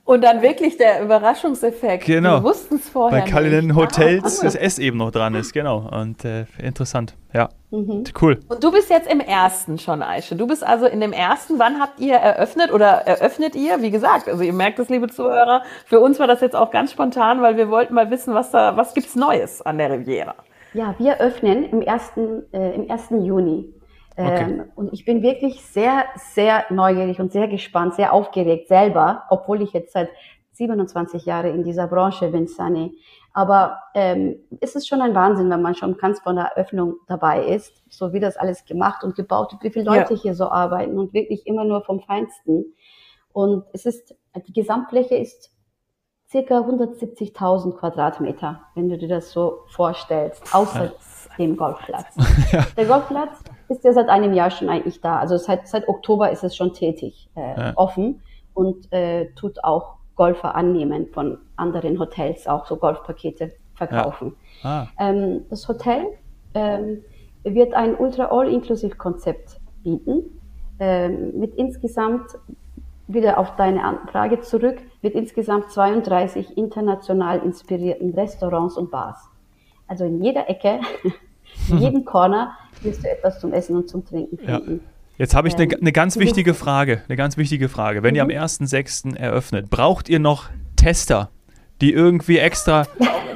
Und 0.03 0.25
dann 0.25 0.41
wirklich 0.41 0.75
der 0.75 1.01
Überraschungseffekt. 1.03 2.05
Genau. 2.05 2.39
Wir 2.39 2.43
wussten 2.43 2.75
es 2.75 2.89
vorher. 2.89 3.21
Bei 3.21 3.25
Kalinen 3.25 3.77
Hotels 3.77 4.41
ah, 4.41 4.43
das 4.43 4.55
S 4.55 4.77
eben 4.77 4.97
noch 4.97 5.11
dran 5.11 5.35
ist, 5.35 5.53
genau. 5.53 5.89
Und 5.89 6.25
äh, 6.25 6.47
interessant. 6.61 7.15
Ja. 7.33 7.47
Mhm. 7.69 8.03
Cool. 8.19 8.39
Und 8.49 8.61
du 8.61 8.71
bist 8.71 8.89
jetzt 8.89 9.09
im 9.09 9.21
ersten 9.21 9.79
schon, 9.79 10.01
Aische. 10.01 10.35
Du 10.35 10.47
bist 10.47 10.65
also 10.65 10.85
in 10.85 10.99
dem 10.99 11.13
ersten. 11.13 11.59
Wann 11.59 11.79
habt 11.79 12.01
ihr 12.01 12.15
eröffnet 12.15 12.73
oder 12.73 12.87
eröffnet 12.87 13.55
ihr? 13.55 13.81
Wie 13.81 13.89
gesagt, 13.89 14.27
also 14.27 14.43
ihr 14.43 14.51
merkt 14.51 14.79
es, 14.79 14.89
liebe 14.89 15.07
Zuhörer. 15.07 15.63
Für 15.85 16.01
uns 16.01 16.19
war 16.19 16.27
das 16.27 16.41
jetzt 16.41 16.57
auch 16.57 16.71
ganz 16.71 16.91
spontan, 16.91 17.41
weil 17.41 17.55
wir 17.55 17.69
wollten 17.69 17.93
mal 17.93 18.11
wissen, 18.11 18.33
was 18.33 18.51
da, 18.51 18.75
was 18.75 18.93
gibt's 18.93 19.15
Neues 19.15 19.61
an 19.61 19.77
der 19.77 19.91
Riviera? 19.91 20.35
Ja, 20.73 20.95
wir 20.97 21.21
öffnen 21.21 21.63
im 21.63 21.81
ersten, 21.81 22.43
äh, 22.53 22.75
im 22.75 22.87
ersten 22.87 23.23
Juni. 23.23 23.73
Okay. 24.15 24.43
Ähm, 24.43 24.71
und 24.75 24.93
ich 24.93 25.05
bin 25.05 25.21
wirklich 25.21 25.61
sehr, 25.61 26.05
sehr 26.33 26.65
neugierig 26.69 27.19
und 27.19 27.31
sehr 27.31 27.47
gespannt, 27.47 27.95
sehr 27.95 28.13
aufgeregt 28.13 28.67
selber, 28.67 29.23
obwohl 29.29 29.61
ich 29.61 29.73
jetzt 29.73 29.93
seit 29.93 30.09
27 30.53 31.25
Jahren 31.25 31.55
in 31.55 31.63
dieser 31.63 31.87
Branche 31.87 32.27
bin, 32.27 32.47
Sunny. 32.47 32.97
Aber 33.33 33.79
ähm, 33.95 34.35
es 34.59 34.75
ist 34.75 34.87
schon 34.87 35.01
ein 35.01 35.15
Wahnsinn, 35.15 35.49
wenn 35.49 35.61
man 35.61 35.75
schon 35.75 35.97
ganz 35.97 36.19
von 36.19 36.35
der 36.35 36.45
Eröffnung 36.45 36.95
dabei 37.07 37.45
ist, 37.45 37.81
so 37.89 38.11
wie 38.11 38.19
das 38.19 38.35
alles 38.35 38.65
gemacht 38.65 39.03
und 39.03 39.15
gebaut 39.15 39.53
wird, 39.53 39.63
wie 39.63 39.69
viele 39.71 39.85
Leute 39.85 40.15
ja. 40.15 40.19
hier 40.19 40.35
so 40.35 40.49
arbeiten 40.49 40.99
und 40.99 41.13
wirklich 41.13 41.47
immer 41.47 41.63
nur 41.63 41.83
vom 41.83 42.01
Feinsten. 42.01 42.65
Und 43.31 43.63
es 43.71 43.85
ist, 43.85 44.13
die 44.45 44.53
Gesamtfläche 44.53 45.15
ist 45.15 45.51
circa 46.29 46.59
170.000 46.59 47.77
Quadratmeter, 47.77 48.61
wenn 48.75 48.89
du 48.89 48.97
dir 48.97 49.07
das 49.07 49.31
so 49.31 49.63
vorstellst, 49.67 50.53
außer 50.53 50.85
ja. 50.85 50.91
dem 51.37 51.55
Golfplatz. 51.55 52.15
Ja. 52.51 52.65
Der 52.75 52.85
Golfplatz 52.85 53.41
ist 53.71 53.83
ja 53.83 53.93
seit 53.93 54.09
einem 54.09 54.33
Jahr 54.33 54.51
schon 54.51 54.69
eigentlich 54.69 55.01
da. 55.01 55.17
Also 55.19 55.37
seit, 55.37 55.67
seit 55.67 55.87
Oktober 55.87 56.31
ist 56.31 56.43
es 56.43 56.55
schon 56.55 56.73
tätig, 56.73 57.29
äh, 57.35 57.59
ja. 57.59 57.73
offen 57.75 58.21
und 58.53 58.91
äh, 58.93 59.31
tut 59.33 59.63
auch 59.63 59.95
Golfer 60.15 60.55
annehmen 60.55 61.07
von 61.07 61.39
anderen 61.55 61.99
Hotels, 61.99 62.47
auch 62.47 62.65
so 62.67 62.75
Golfpakete 62.75 63.53
verkaufen. 63.73 64.35
Ah. 64.63 64.87
Ähm, 64.99 65.45
das 65.49 65.67
Hotel 65.67 66.05
ähm, 66.53 67.03
wird 67.43 67.73
ein 67.73 67.95
Ultra 67.95 68.25
All-Inclusive-Konzept 68.25 69.59
bieten, 69.83 70.39
ähm, 70.79 71.39
mit 71.39 71.55
insgesamt 71.55 72.27
wieder 73.07 73.37
auf 73.37 73.55
deine 73.55 73.81
Frage 74.11 74.41
zurück, 74.41 74.77
mit 75.01 75.15
insgesamt 75.15 75.71
32 75.71 76.57
international 76.57 77.39
inspirierten 77.39 78.13
Restaurants 78.13 78.77
und 78.77 78.91
Bars. 78.91 79.29
Also 79.87 80.05
in 80.05 80.23
jeder 80.23 80.49
Ecke, 80.49 80.79
in 81.69 81.77
jedem 81.79 82.05
Corner 82.05 82.57
wirst 82.81 83.03
du 83.03 83.09
etwas 83.09 83.39
zum 83.39 83.53
Essen 83.53 83.75
und 83.75 83.89
zum 83.89 84.05
Trinken 84.05 84.37
finden. 84.37 84.71
Ja. 84.71 84.79
Jetzt 85.17 85.35
habe 85.35 85.47
ich 85.47 85.55
eine, 85.55 85.67
eine 85.75 85.91
ganz 85.91 86.17
wichtige 86.17 86.53
Frage, 86.53 87.03
eine 87.07 87.15
ganz 87.15 87.37
wichtige 87.37 87.69
Frage. 87.69 88.01
Wenn 88.01 88.11
mhm. 88.11 88.31
ihr 88.31 88.41
am 88.41 88.45
1.6. 88.45 89.15
eröffnet, 89.15 89.69
braucht 89.69 90.09
ihr 90.09 90.19
noch 90.19 90.49
Tester? 90.75 91.29
die 91.81 91.91
irgendwie 91.91 92.37
extra, 92.37 92.85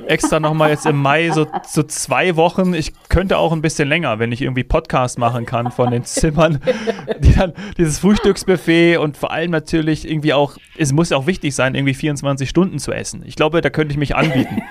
extra 0.07 0.39
nochmal 0.39 0.69
jetzt 0.69 0.85
im 0.85 0.97
Mai 0.97 1.31
so, 1.31 1.47
so 1.67 1.81
zwei 1.83 2.35
Wochen, 2.35 2.73
ich 2.75 2.93
könnte 3.09 3.37
auch 3.39 3.51
ein 3.51 3.61
bisschen 3.61 3.89
länger, 3.89 4.19
wenn 4.19 4.31
ich 4.31 4.43
irgendwie 4.43 4.63
Podcast 4.63 5.17
machen 5.17 5.45
kann 5.45 5.71
von 5.71 5.89
den 5.89 6.05
Zimmern, 6.05 6.59
die 7.19 7.33
dann 7.33 7.53
dieses 7.77 7.99
Frühstücksbuffet 7.99 8.97
und 8.97 9.17
vor 9.17 9.31
allem 9.31 9.51
natürlich 9.51 10.09
irgendwie 10.09 10.33
auch, 10.33 10.57
es 10.77 10.93
muss 10.93 11.11
auch 11.11 11.25
wichtig 11.25 11.55
sein, 11.55 11.73
irgendwie 11.73 11.95
24 11.95 12.47
Stunden 12.47 12.77
zu 12.77 12.91
essen. 12.91 13.23
Ich 13.25 13.35
glaube, 13.35 13.61
da 13.61 13.69
könnte 13.71 13.91
ich 13.91 13.97
mich 13.97 14.15
anbieten. 14.15 14.61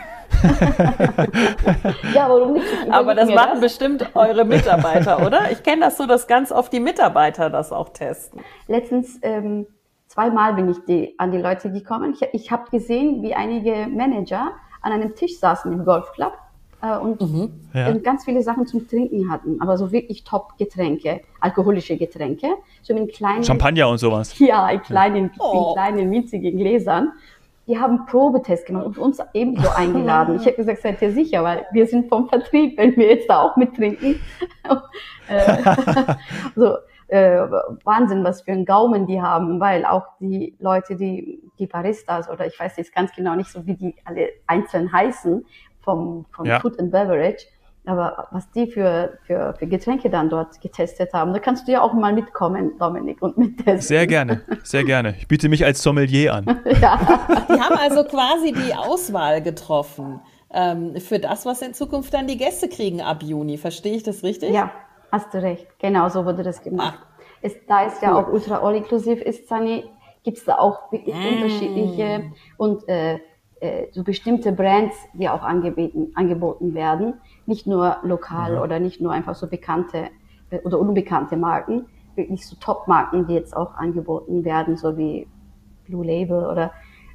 Ja, 2.14 2.28
warum 2.28 2.54
nicht? 2.54 2.66
Aber 2.90 3.14
das 3.14 3.28
machen 3.28 3.52
das. 3.52 3.60
bestimmt 3.60 4.06
eure 4.14 4.44
Mitarbeiter, 4.44 5.24
oder? 5.26 5.50
Ich 5.50 5.62
kenne 5.62 5.82
das 5.82 5.96
so, 5.96 6.06
dass 6.06 6.26
ganz 6.26 6.52
oft 6.52 6.72
die 6.72 6.80
Mitarbeiter 6.80 7.50
das 7.50 7.72
auch 7.72 7.88
testen. 7.90 8.40
Letztens 8.68 9.18
ähm, 9.22 9.66
zweimal 10.08 10.54
bin 10.54 10.70
ich 10.70 10.78
die, 10.86 11.14
an 11.18 11.32
die 11.32 11.38
Leute 11.38 11.70
gekommen. 11.72 12.14
Ich, 12.14 12.28
ich 12.32 12.50
habe 12.50 12.70
gesehen, 12.70 13.22
wie 13.22 13.34
einige 13.34 13.86
Manager 13.88 14.52
an 14.82 14.92
einem 14.92 15.14
Tisch 15.14 15.38
saßen 15.38 15.72
im 15.72 15.84
Golfclub 15.84 16.32
äh, 16.84 16.98
und 16.98 17.20
mhm, 17.20 17.52
ja. 17.72 17.90
ganz 17.98 18.24
viele 18.24 18.42
Sachen 18.42 18.66
zum 18.66 18.86
Trinken 18.86 19.30
hatten, 19.30 19.60
aber 19.60 19.78
so 19.78 19.90
wirklich 19.90 20.24
Top-Getränke, 20.24 21.22
alkoholische 21.40 21.96
Getränke, 21.96 22.48
so 22.82 22.94
in 22.94 23.08
kleinen 23.08 23.42
Champagner 23.42 23.88
und 23.88 23.98
sowas. 23.98 24.38
Ja, 24.38 24.68
in 24.68 24.82
kleinen, 24.82 25.30
oh. 25.38 25.68
in 25.70 25.74
kleinen 25.74 26.10
winzigen 26.10 26.58
Gläsern. 26.58 27.12
Die 27.66 27.78
haben 27.78 28.06
Probetest 28.06 28.66
gemacht 28.66 28.86
und 28.86 28.98
uns 28.98 29.18
ebenso 29.32 29.68
eingeladen. 29.76 30.36
Ich 30.36 30.46
habe 30.46 30.56
gesagt, 30.56 30.82
seid 30.82 31.02
ihr 31.02 31.12
sicher, 31.12 31.42
weil 31.42 31.66
wir 31.72 31.86
sind 31.86 32.08
vom 32.08 32.28
Vertrieb, 32.28 32.76
wenn 32.78 32.96
wir 32.96 33.08
jetzt 33.08 33.28
da 33.28 33.42
auch 33.42 33.56
mittrinken. 33.56 34.20
Äh, 35.26 35.74
so, 36.54 36.76
äh, 37.08 37.46
Wahnsinn, 37.84 38.24
was 38.24 38.42
für 38.42 38.52
einen 38.52 38.66
Gaumen 38.66 39.06
die 39.06 39.22
haben, 39.22 39.58
weil 39.58 39.86
auch 39.86 40.04
die 40.20 40.54
Leute, 40.58 40.96
die, 40.96 41.40
die 41.58 41.66
Baristas 41.66 42.28
oder 42.28 42.46
ich 42.46 42.58
weiß 42.60 42.76
jetzt 42.76 42.94
ganz 42.94 43.10
genau 43.12 43.34
nicht 43.34 43.50
so, 43.50 43.64
wie 43.64 43.74
die 43.74 43.94
alle 44.04 44.28
einzeln 44.46 44.92
heißen 44.92 45.46
vom, 45.80 46.26
vom 46.30 46.46
ja. 46.46 46.60
Food 46.60 46.78
and 46.78 46.90
Beverage, 46.90 47.46
aber 47.86 48.28
was 48.30 48.50
die 48.52 48.66
für, 48.66 49.18
für, 49.26 49.54
für 49.58 49.66
Getränke 49.66 50.10
dann 50.10 50.30
dort 50.30 50.60
getestet 50.60 51.12
haben, 51.12 51.32
da 51.32 51.38
kannst 51.38 51.68
du 51.68 51.72
ja 51.72 51.82
auch 51.82 51.92
mal 51.92 52.12
mitkommen, 52.12 52.72
Dominik, 52.78 53.20
und 53.22 53.36
mittesten. 53.36 53.80
Sehr 53.80 54.06
gerne, 54.06 54.40
sehr 54.62 54.84
gerne. 54.84 55.14
Ich 55.18 55.28
biete 55.28 55.48
mich 55.48 55.64
als 55.64 55.82
Sommelier 55.82 56.34
an. 56.34 56.44
ja. 56.80 56.98
Die 57.48 57.60
haben 57.60 57.76
also 57.78 58.04
quasi 58.04 58.52
die 58.52 58.74
Auswahl 58.74 59.42
getroffen 59.42 60.20
ähm, 60.52 60.96
für 60.96 61.18
das, 61.18 61.44
was 61.44 61.62
in 61.62 61.74
Zukunft 61.74 62.14
dann 62.14 62.26
die 62.26 62.38
Gäste 62.38 62.68
kriegen 62.68 63.02
ab 63.02 63.22
Juni. 63.22 63.58
Verstehe 63.58 63.94
ich 63.94 64.02
das 64.02 64.22
richtig? 64.22 64.50
Ja, 64.50 64.70
Hast 65.14 65.32
du 65.32 65.40
recht, 65.40 65.68
genau 65.78 66.08
so 66.08 66.24
wurde 66.24 66.42
das 66.42 66.60
gemacht. 66.60 66.98
Es, 67.40 67.54
da 67.68 67.84
es 67.84 68.00
ja 68.00 68.18
auch 68.18 68.32
ultra 68.32 68.58
all-inklusiv 68.58 69.22
ist, 69.22 69.46
Sani, 69.46 69.84
gibt 70.24 70.38
es 70.38 70.44
da 70.44 70.56
auch 70.56 70.90
wirklich 70.90 71.14
mm. 71.14 71.34
unterschiedliche 71.36 72.32
und 72.56 72.88
äh, 72.88 73.20
äh, 73.60 73.86
so 73.92 74.02
bestimmte 74.02 74.50
Brands, 74.50 74.96
die 75.12 75.28
auch 75.28 75.42
angeboten, 75.42 76.10
angeboten 76.16 76.74
werden. 76.74 77.20
Nicht 77.46 77.66
nur 77.66 77.98
lokal 78.02 78.54
ja. 78.54 78.62
oder 78.62 78.80
nicht 78.80 79.00
nur 79.00 79.12
einfach 79.12 79.34
so 79.34 79.46
bekannte 79.46 80.08
äh, 80.50 80.58
oder 80.60 80.78
unbekannte 80.78 81.36
Marken, 81.36 81.86
wirklich 82.14 82.46
so 82.46 82.56
Top-Marken, 82.56 83.26
die 83.26 83.34
jetzt 83.34 83.56
auch 83.56 83.74
angeboten 83.74 84.44
werden, 84.44 84.76
so 84.76 84.96
wie 84.96 85.26
Blue 85.86 86.04
Label 86.04 86.46
oder 86.46 86.72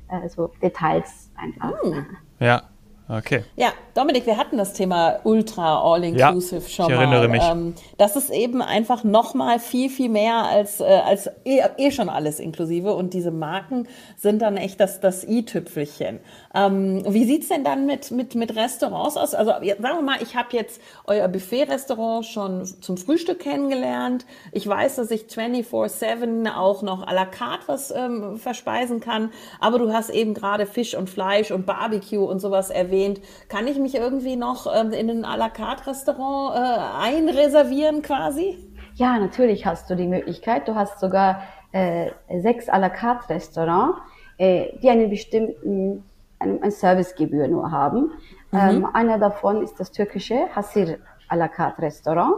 äh, 0.09 0.27
so 0.29 0.51
Details 0.61 1.31
einfach. 1.35 1.83
Mm. 1.83 2.05
Ja, 2.39 2.63
Okay. 3.11 3.43
Ja, 3.55 3.73
Dominik, 3.95 4.27
wir 4.27 4.37
hatten 4.37 4.57
das 4.57 4.73
Thema 4.73 5.19
Ultra 5.23 5.81
All-Inclusive 5.81 6.61
ja, 6.61 6.69
schon 6.69 6.85
ich 6.85 6.91
erinnere 6.91 7.27
mal. 7.27 7.29
Mich. 7.29 7.43
Ähm, 7.43 7.73
das 7.97 8.15
ist 8.15 8.29
eben 8.29 8.61
einfach 8.61 9.03
nochmal 9.03 9.57
viel, 9.57 9.89
viel 9.89 10.09
mehr 10.09 10.43
als, 10.43 10.79
äh, 10.79 10.83
als 10.83 11.27
eh, 11.43 11.59
eh, 11.77 11.89
schon 11.89 12.07
alles 12.07 12.39
inklusive. 12.39 12.93
Und 12.93 13.15
diese 13.15 13.31
Marken 13.31 13.87
sind 14.15 14.43
dann 14.43 14.57
echt 14.57 14.79
das, 14.79 14.99
das 14.99 15.23
i-Tüpfelchen. 15.23 16.19
Ähm, 16.53 17.03
wie 17.07 17.25
sieht's 17.25 17.47
denn 17.47 17.63
dann 17.63 17.87
mit, 17.87 18.11
mit, 18.11 18.35
mit 18.35 18.55
Restaurants 18.55 19.17
aus? 19.17 19.33
Also 19.33 19.53
sagen 19.53 19.79
wir 19.81 20.01
mal, 20.03 20.21
ich 20.21 20.35
habe 20.35 20.49
jetzt 20.51 20.79
euer 21.07 21.27
Buffet-Restaurant 21.27 22.27
schon 22.27 22.65
zum 22.65 22.95
Frühstück 22.95 23.39
kennengelernt. 23.39 24.27
Ich 24.51 24.67
weiß, 24.67 24.97
dass 24.97 25.09
ich 25.09 25.23
24-7 25.23 26.55
auch 26.55 26.83
noch 26.83 27.07
à 27.07 27.15
la 27.15 27.25
carte 27.25 27.67
was 27.67 27.89
ähm, 27.89 28.37
verspeisen 28.37 28.99
kann. 28.99 29.31
Aber 29.59 29.79
du 29.79 29.91
hast 29.91 30.11
eben 30.11 30.35
gerade 30.35 30.67
Fisch 30.67 30.93
und 30.93 31.09
Fleisch 31.09 31.49
und 31.49 31.65
Barbecue 31.65 32.23
und 32.23 32.39
sowas 32.39 32.69
erwähnt 32.69 32.98
erwähnt. 32.99 33.21
Kann 33.47 33.67
ich 33.67 33.77
mich 33.77 33.95
irgendwie 33.95 34.35
noch 34.35 34.67
ähm, 34.73 34.91
in 34.91 35.09
ein 35.09 35.25
à 35.25 35.37
la 35.37 35.49
carte 35.49 35.87
Restaurant 35.87 36.55
äh, 36.55 37.17
einreservieren 37.17 38.01
quasi? 38.01 38.57
Ja, 38.95 39.17
natürlich 39.17 39.65
hast 39.65 39.89
du 39.89 39.95
die 39.95 40.07
Möglichkeit. 40.07 40.67
Du 40.67 40.75
hast 40.75 40.99
sogar 40.99 41.43
äh, 41.71 42.11
sechs 42.41 42.69
à 42.69 42.77
la 42.77 42.89
carte 42.89 43.29
Restaurants, 43.33 43.99
äh, 44.37 44.77
die 44.81 44.89
einen 44.89 45.09
bestimmten 45.09 46.03
eine, 46.39 46.61
eine 46.61 46.71
Servicegebühr 46.71 47.47
nur 47.47 47.71
haben. 47.71 48.11
Mhm. 48.51 48.59
Ähm, 48.59 48.87
einer 48.93 49.19
davon 49.19 49.61
ist 49.61 49.79
das 49.79 49.91
türkische 49.91 50.47
Hasir 50.55 50.97
à 51.29 51.35
la 51.35 51.47
carte 51.47 51.81
Restaurant, 51.81 52.35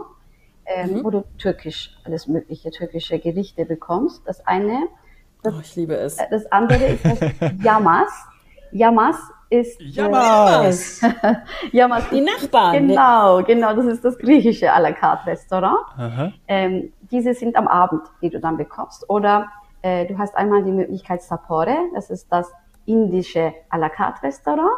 ähm, 0.66 0.94
mhm. 0.94 1.04
wo 1.04 1.10
du 1.10 1.24
türkisch, 1.38 1.96
alles 2.04 2.26
mögliche 2.26 2.70
türkische 2.70 3.18
Gerichte 3.18 3.64
bekommst. 3.64 4.22
Das 4.26 4.46
eine, 4.46 4.88
das, 5.42 5.54
oh, 5.54 5.60
ich 5.60 5.76
liebe 5.76 5.94
es. 5.94 6.18
Das 6.30 6.50
andere 6.50 6.84
ist 6.84 7.04
das 7.04 7.20
Yamas. 7.62 8.10
Yamas 8.72 9.16
ist. 9.52 9.80
Äh, 9.80 9.84
Yamas. 9.84 11.00
Die 12.10 12.20
Nachbarn. 12.20 12.88
Genau, 12.88 13.42
genau. 13.42 13.74
Das 13.74 13.86
ist 13.86 14.04
das 14.04 14.18
griechische 14.18 14.72
à 14.72 14.80
la 14.80 14.92
carte 14.92 15.26
Restaurant. 15.26 15.78
Ähm, 16.48 16.92
diese 17.10 17.34
sind 17.34 17.56
am 17.56 17.68
Abend, 17.68 18.02
die 18.22 18.30
du 18.30 18.40
dann 18.40 18.56
bekommst. 18.56 19.08
Oder 19.08 19.48
äh, 19.82 20.06
du 20.06 20.18
hast 20.18 20.34
einmal 20.36 20.64
die 20.64 20.72
Möglichkeit 20.72 21.22
Sapore. 21.22 21.76
Das 21.94 22.10
ist 22.10 22.32
das 22.32 22.50
indische 22.86 23.52
à 23.70 23.78
la 23.78 23.88
carte 23.88 24.22
Restaurant. 24.22 24.72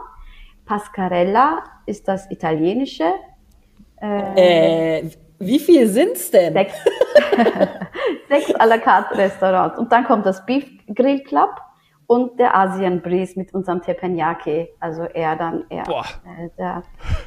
Pascarella 0.67 1.63
ist 1.87 2.09
das 2.09 2.31
italienische. 2.31 3.15
Äh, 4.01 4.99
äh 4.99 5.11
wie 5.39 5.59
viel 5.59 5.87
sind's 5.89 6.31
denn? 6.31 6.53
Sechs, 6.53 6.75
Sechs 8.29 8.55
à 8.55 8.67
la 8.67 8.79
carte 8.79 9.17
Restaurants. 9.17 9.79
Und 9.79 9.93
dann 9.93 10.05
kommt 10.05 10.25
das 10.27 10.45
Beef 10.47 10.65
Grill 10.95 11.23
Club 11.23 11.51
und 12.07 12.39
der 12.39 12.57
Asian 12.57 13.01
Breeze 13.03 13.39
mit 13.39 13.55
unserem 13.55 13.83
Teppanyaki, 13.83 14.69
also 14.81 15.03
er 15.03 15.37
dann 15.37 15.65
eher 15.69 15.85
äh, 15.89 16.49
der 16.59 16.83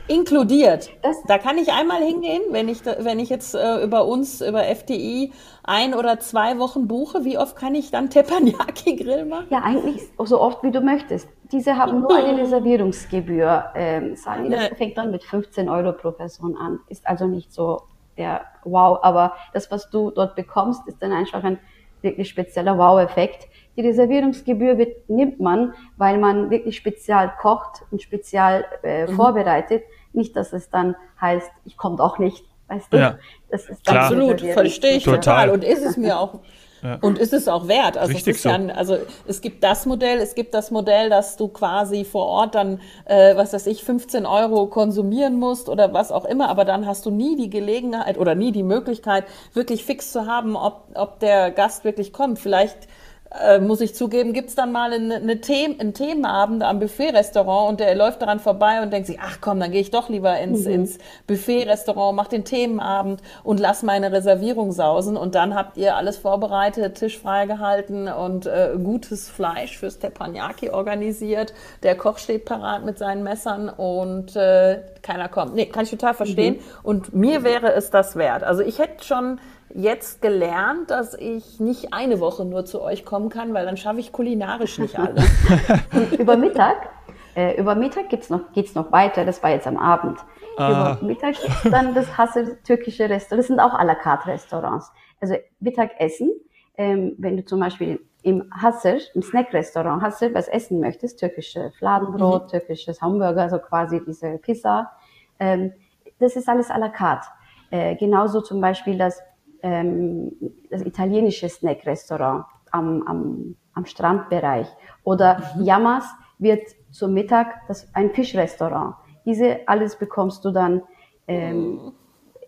inkludiert. 0.08 0.90
Das, 1.02 1.16
da 1.28 1.38
kann 1.38 1.58
ich 1.58 1.72
einmal 1.72 2.02
hingehen, 2.02 2.42
wenn 2.52 2.70
ich 2.70 2.86
wenn 2.86 3.20
ich 3.20 3.30
jetzt 3.30 3.56
äh, 3.56 3.84
über 3.84 4.06
uns 4.06 4.42
über 4.42 4.68
FDI 4.68 5.32
ein 5.64 5.94
oder 5.94 6.20
zwei 6.20 6.60
Wochen 6.60 6.88
buche, 6.88 7.26
wie 7.26 7.38
oft 7.38 7.56
kann 7.56 7.76
ich 7.76 7.92
dann 7.92 8.10
Teppanyaki 8.10 8.96
Grill 8.96 9.26
machen? 9.26 9.48
Ja, 9.50 9.64
eigentlich 9.64 10.02
so 10.18 10.40
oft 10.40 10.64
wie 10.64 10.72
du 10.72 10.82
möchtest. 10.82 11.28
Diese 11.52 11.78
haben 11.78 12.02
nur 12.02 12.16
eine 12.16 12.38
Reservierungsgebühr. 12.42 13.72
Ähm, 13.76 14.16
Sani, 14.16 14.50
das 14.50 14.68
fängt 14.78 14.98
dann 14.98 15.12
mit 15.12 15.24
15 15.24 15.70
Euro 15.70 15.94
pro 15.94 16.12
Person 16.12 16.56
an. 16.58 16.80
Ist 16.88 17.08
also 17.08 17.28
nicht 17.28 17.52
so 17.54 17.82
der 18.18 18.42
Wow, 18.64 19.00
aber 19.02 19.34
das, 19.54 19.72
was 19.72 19.90
du 19.90 20.12
dort 20.12 20.36
bekommst, 20.36 20.88
ist 20.88 21.02
dann 21.02 21.12
einfach 21.12 21.44
ein 21.44 21.60
wirklich 22.02 22.30
spezieller 22.30 22.78
Wow-Effekt. 22.78 23.48
Die 23.78 23.82
Reservierungsgebühr 23.82 24.78
wird, 24.78 25.10
nimmt 25.10 25.40
man, 25.40 25.74
weil 25.98 26.18
man 26.18 26.50
wirklich 26.50 26.76
spezial 26.76 27.32
kocht 27.40 27.84
und 27.92 28.02
spezial 28.02 28.66
äh, 28.84 29.06
mhm. 29.06 29.16
vorbereitet. 29.16 29.84
Nicht, 30.14 30.36
dass 30.36 30.52
es 30.52 30.70
dann 30.70 30.96
heißt, 31.22 31.50
ich 31.66 31.78
komme 31.78 31.96
doch 31.96 32.18
nicht. 32.18 32.44
Weißt 32.68 32.92
du? 32.92 32.98
Ja. 32.98 33.20
Das 33.50 33.70
ist 33.70 33.88
absolut, 33.88 34.42
verstehe 34.42 34.98
ich 34.98 35.04
total. 35.04 35.20
total. 35.20 35.50
Und 35.52 35.64
ist 35.64 35.86
es 35.86 35.96
mir 35.96 36.20
auch 36.20 36.40
ja. 36.84 36.98
Und 37.02 37.18
ist 37.18 37.34
es 37.34 37.48
auch 37.48 37.68
wert? 37.68 37.98
Also, 37.98 38.14
Richtig 38.14 38.36
es 38.36 38.44
so. 38.44 38.50
ja, 38.50 38.56
also 38.76 38.98
es 39.28 39.42
gibt 39.42 39.64
das 39.64 39.86
Modell, 39.86 40.20
es 40.20 40.36
gibt 40.36 40.54
das 40.54 40.72
Modell, 40.72 41.10
dass 41.10 41.36
du 41.36 41.48
quasi 41.48 42.06
vor 42.06 42.26
Ort 42.28 42.56
dann, 42.56 42.80
äh, 43.06 43.36
was 43.36 43.54
weiß 43.54 43.66
ich, 43.68 43.84
15 43.84 44.26
Euro 44.26 44.68
konsumieren 44.68 45.40
musst 45.40 45.70
oder 45.70 45.94
was 45.94 46.12
auch 46.12 46.26
immer, 46.26 46.50
aber 46.50 46.66
dann 46.66 46.86
hast 46.86 47.06
du 47.06 47.10
nie 47.10 47.36
die 47.36 47.50
Gelegenheit 47.50 48.18
oder 48.18 48.36
nie 48.36 48.52
die 48.52 48.64
Möglichkeit, 48.64 49.26
wirklich 49.54 49.86
fix 49.86 50.12
zu 50.12 50.28
haben, 50.28 50.56
ob, 50.56 50.90
ob 50.94 51.20
der 51.20 51.52
Gast 51.52 51.84
wirklich 51.84 52.14
kommt. 52.14 52.38
Vielleicht 52.40 52.88
äh, 53.32 53.60
muss 53.60 53.82
ich 53.82 53.94
zugeben, 53.94 54.34
gibt's 54.34 54.56
dann 54.56 54.72
mal 54.72 54.94
eine, 54.94 55.16
eine 55.16 55.42
Themen, 55.42 55.80
einen 55.80 55.94
Themenabend 55.94 56.64
am 56.64 56.80
Buffet-Restaurant 56.80 57.70
und 57.70 57.80
der 57.80 57.94
läuft 57.96 58.22
daran 58.22 58.40
vorbei 58.40 58.82
und 58.82 58.94
denkt 58.94 59.08
sich, 59.08 59.20
ach 59.22 59.40
komm, 59.42 59.60
dann 59.60 59.72
gehe 59.72 59.82
ich 59.82 59.92
doch 59.92 60.08
lieber 60.08 60.38
ins, 60.40 60.66
mhm. 60.66 60.72
ins 60.72 60.98
Buffet-Restaurant, 61.28 62.16
mach 62.16 62.28
den 62.28 62.46
Themenabend 62.46 63.22
und 63.44 63.60
lass 63.60 63.84
meine 63.84 64.12
Reservierung 64.12 64.72
sausen 64.72 65.18
und 65.18 65.36
dann 65.36 65.56
habt 65.56 65.78
ihr 65.78 65.96
alles 65.96 66.18
vorbereitet, 66.18 66.96
Tisch 66.96 67.20
freigehalten 67.20 68.08
und 68.08 68.46
äh, 68.46 68.72
gutes 68.82 69.30
Fleisch 69.30 69.78
fürs 69.78 70.00
Teppanyaki 70.00 70.70
organisiert. 70.70 71.54
Der 71.84 71.96
Koch 71.96 72.20
steht 72.20 72.46
parat 72.46 72.86
mit 72.86 72.98
seinen 72.98 73.24
Messern 73.24 73.68
und 73.70 74.36
äh, 74.36 74.80
keiner 75.02 75.28
kommt. 75.28 75.54
Nee, 75.54 75.66
kann 75.66 75.84
ich 75.84 75.92
total 75.92 76.14
verstehen. 76.14 76.56
Mhm. 76.56 76.62
Und 76.84 77.14
mir 77.14 77.44
wäre 77.44 77.74
es 77.74 77.90
das 77.90 78.16
wert. 78.16 78.44
Also 78.44 78.62
ich 78.62 78.80
hätte 78.80 79.04
schon 79.04 79.40
jetzt 79.74 80.22
gelernt, 80.22 80.92
dass 80.92 81.14
ich 81.14 81.60
nicht 81.60 81.94
eine 81.94 82.20
Woche 82.20 82.46
nur 82.46 82.66
zu 82.66 82.82
euch 82.82 83.06
kommen 83.06 83.30
kann, 83.30 83.54
weil 83.54 83.66
dann 83.66 83.78
schaffe 83.78 84.00
ich 84.00 84.12
kulinarisch 84.12 84.80
nicht 84.80 84.98
alles. 84.98 85.26
über 86.20 86.38
Mittag, 86.38 86.90
äh, 87.36 87.60
über 87.60 87.76
Mittag 87.76 88.10
geht's 88.10 88.30
noch, 88.30 88.52
geht's 88.54 88.76
noch 88.76 88.92
weiter. 88.92 89.26
Das 89.26 89.44
war 89.44 89.52
jetzt 89.52 89.68
am 89.68 89.78
Abend. 89.78 90.20
Ah. 90.58 90.98
Über 91.00 91.06
Mittag 91.06 91.36
gibt's 91.42 91.64
dann 91.64 91.94
das 91.94 92.18
Hassel 92.18 92.58
türkische 92.64 93.10
Restaurant. 93.10 93.40
Das 93.40 93.48
sind 93.48 93.60
auch 93.60 93.74
à 93.74 93.84
la 93.84 93.96
carte 93.96 94.28
Restaurants. 94.28 94.92
Also 95.22 95.36
Mittagessen, 95.60 96.32
ähm, 96.78 97.16
wenn 97.18 97.38
du 97.38 97.46
zum 97.46 97.60
Beispiel 97.60 98.00
im 98.24 98.52
Hassel, 98.52 99.00
im 99.14 99.22
Snack-Restaurant 99.22 100.02
Hassel 100.02 100.34
was 100.34 100.48
essen 100.48 100.80
möchtest, 100.80 101.20
türkische 101.20 101.72
Fladenbrot, 101.78 102.46
mhm. 102.46 102.48
türkisches 102.50 103.02
Hamburger, 103.02 103.44
also 103.44 103.60
quasi 103.60 104.02
diese 104.06 104.38
Pizza, 104.40 104.92
ähm, 105.40 105.74
das 106.20 106.36
ist 106.36 106.50
alles 106.50 106.70
à 106.70 106.78
la 106.78 106.90
carte. 106.90 107.28
Äh, 107.70 107.96
genauso 107.96 108.42
zum 108.42 108.62
Beispiel 108.62 108.98
das 108.98 109.22
ähm, 109.62 110.32
das 110.70 110.82
italienische 110.82 111.50
Snack-Restaurant 111.50 112.46
am, 112.72 113.04
am, 113.04 113.56
am 113.74 113.86
Strandbereich. 113.86 114.68
Oder 115.04 115.42
mhm. 115.56 115.64
Yamas 115.64 116.06
wird 116.40 116.64
zum 116.92 117.14
Mittag 117.14 117.68
das, 117.68 117.94
ein 117.94 118.12
Fischrestaurant. 118.12 118.96
Diese 119.26 119.68
alles 119.68 119.98
bekommst 119.98 120.46
du 120.46 120.52
dann 120.52 120.84
ähm, 121.28 121.72
mhm. 121.72 121.92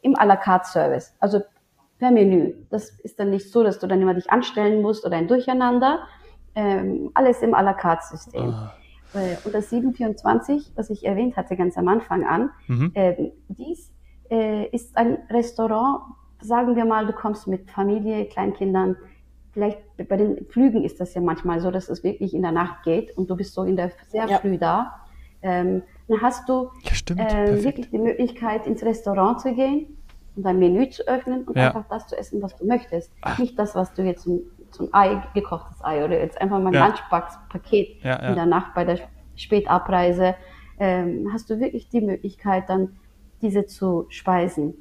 im 0.01 0.15
à 0.15 0.25
la 0.25 0.35
carte 0.35 0.69
Service. 0.69 1.15
Also 1.19 1.41
per 1.97 2.11
Menü. 2.11 2.53
Das 2.69 2.91
ist 3.01 3.19
dann 3.19 3.29
nicht 3.29 3.51
so, 3.51 3.63
dass 3.63 3.79
du 3.79 3.87
dann 3.87 4.01
immer 4.01 4.13
dich 4.13 4.31
anstellen 4.31 4.81
musst 4.81 5.05
oder 5.05 5.17
ein 5.17 5.27
Durcheinander. 5.27 5.99
Ähm, 6.55 7.11
alles 7.13 7.41
im 7.41 7.53
à 7.53 7.61
la 7.61 7.73
carte 7.73 8.05
System. 8.05 8.49
Ah. 8.49 8.73
Äh, 9.13 9.35
und 9.43 9.53
das 9.53 9.69
724, 9.69 10.73
was 10.75 10.89
ich 10.89 11.05
erwähnt 11.05 11.35
hatte 11.35 11.55
ganz 11.55 11.77
am 11.77 11.87
Anfang 11.87 12.25
an, 12.25 12.51
mhm. 12.67 12.91
äh, 12.93 13.31
dies 13.47 13.91
äh, 14.29 14.67
ist 14.67 14.95
ein 14.97 15.17
Restaurant, 15.29 16.01
sagen 16.41 16.75
wir 16.75 16.85
mal, 16.85 17.05
du 17.05 17.13
kommst 17.13 17.47
mit 17.47 17.69
Familie, 17.69 18.25
Kleinkindern, 18.25 18.95
vielleicht 19.51 19.79
bei 19.97 20.17
den 20.17 20.45
Flügen 20.49 20.83
ist 20.83 20.99
das 20.99 21.13
ja 21.13 21.21
manchmal 21.21 21.59
so, 21.59 21.71
dass 21.71 21.89
es 21.89 22.03
wirklich 22.03 22.33
in 22.33 22.41
der 22.41 22.51
Nacht 22.51 22.83
geht 22.83 23.15
und 23.17 23.29
du 23.29 23.35
bist 23.35 23.53
so 23.53 23.63
in 23.63 23.75
der 23.75 23.91
sehr 24.07 24.27
ja. 24.27 24.37
früh 24.37 24.57
da. 24.57 25.01
Ähm, 25.41 25.83
dann 26.07 26.21
hast 26.21 26.49
du 26.49 26.69
ja, 26.83 26.93
stimmt, 26.93 27.21
äh, 27.21 27.63
wirklich 27.63 27.89
die 27.89 27.97
Möglichkeit, 27.97 28.67
ins 28.67 28.83
Restaurant 28.83 29.39
zu 29.39 29.53
gehen 29.53 29.97
und 30.35 30.43
dein 30.43 30.59
Menü 30.59 30.89
zu 30.89 31.07
öffnen 31.07 31.43
und 31.43 31.55
ja. 31.55 31.67
einfach 31.67 31.85
das 31.89 32.07
zu 32.07 32.17
essen, 32.17 32.41
was 32.41 32.55
du 32.57 32.65
möchtest. 32.65 33.11
Ach. 33.21 33.37
Nicht 33.39 33.57
das, 33.57 33.75
was 33.75 33.93
du 33.93 34.03
jetzt 34.03 34.23
zum, 34.23 34.41
zum 34.71 34.89
Ei, 34.91 35.21
gekochtes 35.33 35.83
Ei 35.83 36.03
oder 36.03 36.19
jetzt 36.19 36.39
einfach 36.41 36.59
mal 36.59 36.67
ein 36.67 36.73
ja. 36.73 36.87
Lunchbox-Paket 36.87 38.03
in 38.03 38.35
der 38.35 38.45
Nacht 38.45 38.73
bei 38.73 38.83
der 38.83 38.99
Spätabreise. 39.35 40.35
Ähm, 40.79 41.29
hast 41.33 41.49
du 41.49 41.59
wirklich 41.59 41.89
die 41.89 42.01
Möglichkeit, 42.01 42.69
dann 42.69 42.97
diese 43.41 43.65
zu 43.65 44.05
speisen. 44.09 44.73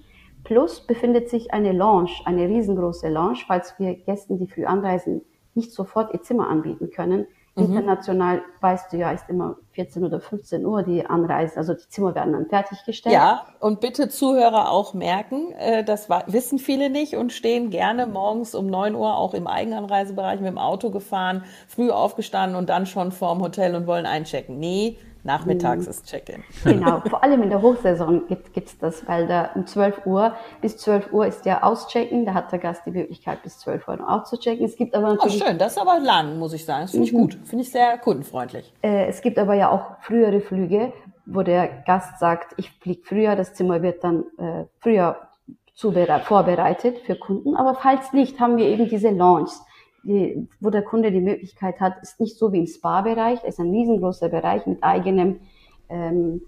Plus 0.49 0.81
befindet 0.81 1.29
sich 1.29 1.53
eine 1.53 1.73
Lounge, 1.73 2.11
eine 2.25 2.49
riesengroße 2.49 3.11
Lounge, 3.11 3.41
falls 3.47 3.75
wir 3.79 3.95
Gästen, 3.95 4.39
die 4.39 4.47
früh 4.47 4.65
anreisen, 4.65 5.21
nicht 5.53 5.73
sofort 5.73 6.15
ihr 6.15 6.23
Zimmer 6.23 6.49
anbieten 6.49 6.89
können. 6.89 7.27
Mhm. 7.55 7.65
International, 7.65 8.41
weißt 8.63 8.91
du 8.91 8.97
ja, 8.97 9.11
ist 9.11 9.29
immer 9.29 9.57
14 9.73 10.05
oder 10.05 10.21
15 10.21 10.65
Uhr 10.65 10.85
die 10.85 11.05
Anreise, 11.05 11.59
also 11.59 11.75
die 11.75 11.87
Zimmer 11.91 12.15
werden 12.15 12.33
dann 12.33 12.47
fertiggestellt. 12.47 13.15
Ja, 13.15 13.45
und 13.61 13.81
bitte 13.81 14.09
Zuhörer 14.09 14.71
auch 14.71 14.95
merken, 14.95 15.53
äh, 15.53 15.85
das 15.85 16.09
wissen 16.29 16.59
viele 16.59 16.89
nicht 16.89 17.17
und 17.17 17.31
stehen 17.31 17.69
gerne 17.69 18.07
morgens 18.07 18.55
um 18.55 18.69
9 18.69 18.95
Uhr 18.95 19.19
auch 19.19 19.35
im 19.35 19.47
Eigenanreisebereich 19.47 20.41
mit 20.41 20.49
dem 20.49 20.59
Auto 20.59 20.89
gefahren, 20.89 21.45
früh 21.67 21.91
aufgestanden 21.91 22.57
und 22.57 22.71
dann 22.71 22.87
schon 22.87 23.13
vorm 23.13 23.43
Hotel 23.43 23.75
und 23.75 23.87
wollen 23.87 24.07
einchecken. 24.07 24.59
Nee, 24.59 24.97
Nachmittags 25.29 25.85
mhm. 25.85 25.91
ist 25.91 26.07
Check-in. 26.07 26.43
Genau, 26.65 27.01
vor 27.09 27.23
allem 27.23 27.43
in 27.43 27.51
der 27.51 27.61
Hochsaison 27.61 28.27
gibt 28.27 28.57
es 28.57 28.79
das, 28.79 29.07
weil 29.07 29.27
da 29.27 29.51
um 29.55 29.67
12 29.67 30.07
Uhr 30.07 30.35
bis 30.63 30.79
12 30.79 31.13
Uhr 31.13 31.27
ist 31.27 31.45
ja 31.45 31.63
Auschecken, 31.63 32.25
da 32.25 32.33
hat 32.33 32.51
der 32.51 32.59
Gast 32.59 32.87
die 32.87 32.91
Möglichkeit 32.91 33.43
bis 33.43 33.59
12 33.59 33.87
Uhr 33.87 33.97
noch 33.97 34.09
auszuchecken. 34.09 34.65
Es 34.65 34.77
gibt 34.77 34.95
aber 34.95 35.11
oh, 35.11 35.15
natürlich... 35.15 35.43
Oh, 35.43 35.47
schön, 35.47 35.59
das 35.59 35.73
ist 35.73 35.79
aber 35.79 36.01
lang, 36.01 36.39
muss 36.39 36.55
ich 36.55 36.65
sagen. 36.65 36.83
Das 36.83 36.93
finde 36.93 37.07
ich 37.07 37.13
mhm. 37.13 37.19
gut, 37.19 37.39
finde 37.45 37.63
ich 37.63 37.71
sehr 37.71 37.99
kundenfreundlich. 37.99 38.73
Äh, 38.83 39.07
es 39.07 39.21
gibt 39.21 39.39
aber 39.39 39.55
ja 39.55 39.71
auch 39.71 40.01
frühere 40.01 40.41
Flüge, 40.41 40.95
wo 41.27 41.43
der 41.43 41.69
Gast 41.87 42.19
sagt, 42.19 42.55
ich 42.57 42.71
fliege 42.81 43.03
früher, 43.05 43.37
das 43.37 43.53
Zimmer 43.53 43.83
wird 43.83 44.03
dann 44.03 44.25
äh, 44.39 44.65
früher 44.81 45.17
vorbereitet 45.75 46.99
für 47.01 47.17
Kunden. 47.17 47.55
Aber 47.55 47.75
falls 47.75 48.13
nicht, 48.15 48.41
haben 48.41 48.57
wir 48.57 48.65
eben 48.67 48.89
diese 48.89 49.11
Launch, 49.11 49.51
die, 50.09 50.49
wo 50.61 50.71
der 50.71 50.83
Kunde 50.83 51.13
die 51.13 51.21
Möglichkeit 51.21 51.81
hat, 51.81 52.03
ist 52.03 52.19
nicht 52.19 52.37
so 52.37 52.53
wie 52.53 52.59
im 52.59 52.67
Spa-Bereich, 52.67 53.45
ist 53.45 53.61
ein 53.61 53.71
riesengroßer 53.71 54.29
Bereich 54.29 54.67
mit 54.67 54.83
eigenem 54.83 55.41
ähm, 55.89 56.43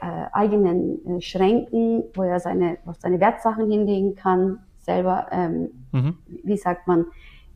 äh, 0.00 0.26
eigenen 0.32 1.18
äh, 1.18 1.20
Schränken, 1.20 2.04
wo 2.14 2.22
er 2.22 2.40
seine, 2.40 2.78
wo 2.84 2.92
seine 2.98 3.20
Wertsachen 3.20 3.70
hinlegen 3.70 4.14
kann, 4.14 4.60
selber, 4.78 5.26
ähm, 5.30 5.70
mhm. 5.92 6.18
wie 6.42 6.56
sagt 6.56 6.86
man, 6.86 7.06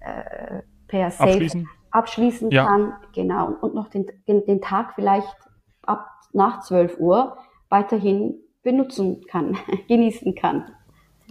äh, 0.01 0.61
per 0.87 1.11
Safe 1.11 1.31
abschließen, 1.31 1.69
abschließen 1.91 2.51
ja. 2.51 2.67
kann, 2.67 2.93
genau, 3.15 3.55
und 3.61 3.75
noch 3.75 3.89
den, 3.89 4.07
den, 4.29 4.45
den 4.45 4.61
Tag 4.61 4.95
vielleicht 4.95 5.35
ab 5.83 6.07
nach 6.33 6.61
12 6.61 6.99
Uhr 6.99 7.39
weiterhin 7.71 8.35
benutzen 8.63 9.23
kann, 9.27 9.57
genießen 9.89 10.35
kann. 10.35 10.71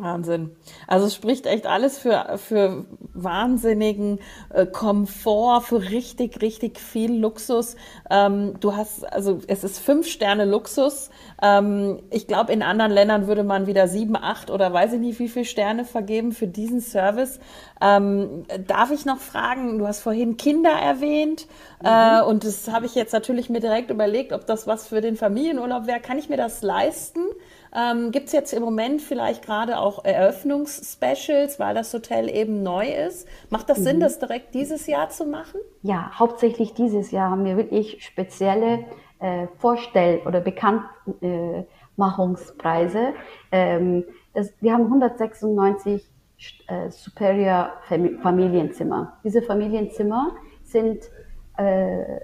Wahnsinn. 0.04 0.56
Also 0.88 1.08
es 1.08 1.16
spricht 1.16 1.46
echt 1.46 1.66
alles 1.66 1.98
für, 1.98 2.38
für 2.38 2.86
wahnsinnigen 3.13 4.20
äh, 4.50 4.66
Komfort, 4.66 5.62
für 5.62 5.82
richtig, 5.82 6.42
richtig 6.42 6.80
viel 6.80 7.20
Luxus. 7.20 7.76
Ähm, 8.10 8.60
du 8.60 8.76
hast, 8.76 9.12
also 9.12 9.39
es 9.48 9.63
ist 9.63 9.80
fünf 9.80 10.08
Sterne 10.08 10.46
Luxus. 10.46 11.10
Ähm, 11.42 12.04
ich 12.12 12.28
glaube, 12.28 12.52
in 12.54 12.62
anderen 12.62 12.92
Ländern 12.92 13.28
würde 13.28 13.44
man 13.44 13.68
wieder 13.68 13.88
sieben, 13.88 14.16
acht 14.16 14.52
oder 14.52 14.72
weiß 14.72 14.94
ich 14.94 15.00
nicht, 15.00 15.20
wie 15.20 15.30
viele 15.30 15.46
Sterne 15.46 15.86
vergeben 15.86 16.32
für 16.32 16.48
diesen 16.48 16.82
Service. 16.82 17.39
Ähm, 17.82 18.46
darf 18.68 18.92
ich 18.92 19.06
noch 19.06 19.20
fragen, 19.20 19.80
du 19.80 19.88
hast 19.88 20.02
vorhin 20.02 20.38
Kinder 20.38 20.72
erwähnt 20.72 21.48
mhm. 21.82 21.88
äh, 21.88 22.22
und 22.22 22.46
das 22.46 22.70
habe 22.72 22.86
ich 22.86 22.96
jetzt 22.96 23.13
natürlich 23.13 23.50
mir 23.50 23.60
direkt 23.60 23.89
überlegt, 23.89 24.34
ob 24.34 24.46
das 24.46 24.68
was 24.68 24.88
für 24.88 25.02
den 25.02 25.16
Familienurlaub 25.16 25.88
wäre. 25.88 26.00
Kann 26.00 26.18
ich 26.18 26.30
mir 26.30 26.38
das 26.38 26.62
leisten? 26.62 27.20
Ähm, 27.75 28.12
Gibt 28.12 28.27
es 28.27 28.33
jetzt 28.33 28.53
im 28.53 28.62
Moment 28.62 29.01
vielleicht 29.01 29.43
gerade 29.43 29.79
auch 29.79 30.05
Eröffnungsspecials, 30.05 31.59
weil 31.59 31.73
das 31.73 31.91
Hotel 31.93 32.29
eben 32.29 32.62
neu 32.62 32.88
ist? 32.88 33.27
Macht 33.49 33.67
das 33.69 33.79
mhm. 33.79 33.83
Sinn, 33.83 33.99
das 33.99 34.19
direkt 34.19 34.53
dieses 34.53 34.86
Jahr 34.86 35.09
zu 35.09 35.25
machen? 35.25 35.59
Ja, 35.81 36.12
hauptsächlich 36.17 36.73
dieses 36.73 37.12
Jahr 37.12 37.31
haben 37.31 37.45
wir 37.45 37.57
wirklich 37.57 38.05
spezielle 38.05 38.86
äh, 39.19 39.47
Vorstell- 39.57 40.21
oder 40.25 40.41
Bekanntmachungspreise. 40.41 43.13
Ähm, 43.51 44.03
das, 44.33 44.53
wir 44.62 44.73
haben 44.73 44.86
196 44.86 46.07
äh, 46.67 46.91
Superior 46.91 47.71
Familienzimmer. 47.88 49.17
Diese 49.23 49.41
Familienzimmer 49.41 50.36
sind, 50.63 51.09
äh, 51.57 52.19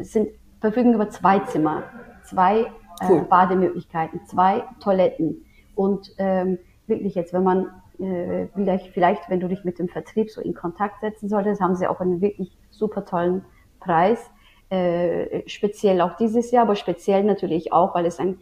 sind 0.00 0.30
verfügen 0.60 0.94
über 0.94 1.10
zwei 1.10 1.40
Zimmer, 1.40 1.82
zwei 2.24 2.70
cool. 3.08 3.18
äh, 3.18 3.20
Bademöglichkeiten, 3.22 4.20
zwei 4.26 4.64
Toiletten. 4.80 5.44
Und 5.74 6.12
ähm, 6.18 6.58
wirklich 6.86 7.14
jetzt, 7.14 7.32
wenn 7.32 7.44
man 7.44 7.66
äh, 7.98 8.46
vielleicht, 8.54 8.88
vielleicht, 8.88 9.28
wenn 9.28 9.40
du 9.40 9.48
dich 9.48 9.64
mit 9.64 9.78
dem 9.78 9.88
Vertrieb 9.88 10.30
so 10.30 10.40
in 10.40 10.54
Kontakt 10.54 11.00
setzen 11.00 11.28
solltest, 11.28 11.60
haben 11.60 11.76
sie 11.76 11.86
auch 11.86 12.00
einen 12.00 12.20
wirklich 12.20 12.56
super 12.70 13.04
tollen 13.04 13.44
Preis. 13.80 14.30
Äh, 14.70 15.48
speziell 15.48 16.00
auch 16.00 16.16
dieses 16.16 16.50
Jahr, 16.50 16.64
aber 16.64 16.76
speziell 16.76 17.24
natürlich 17.24 17.72
auch, 17.72 17.94
weil 17.94 18.06
es 18.06 18.18
ein 18.18 18.38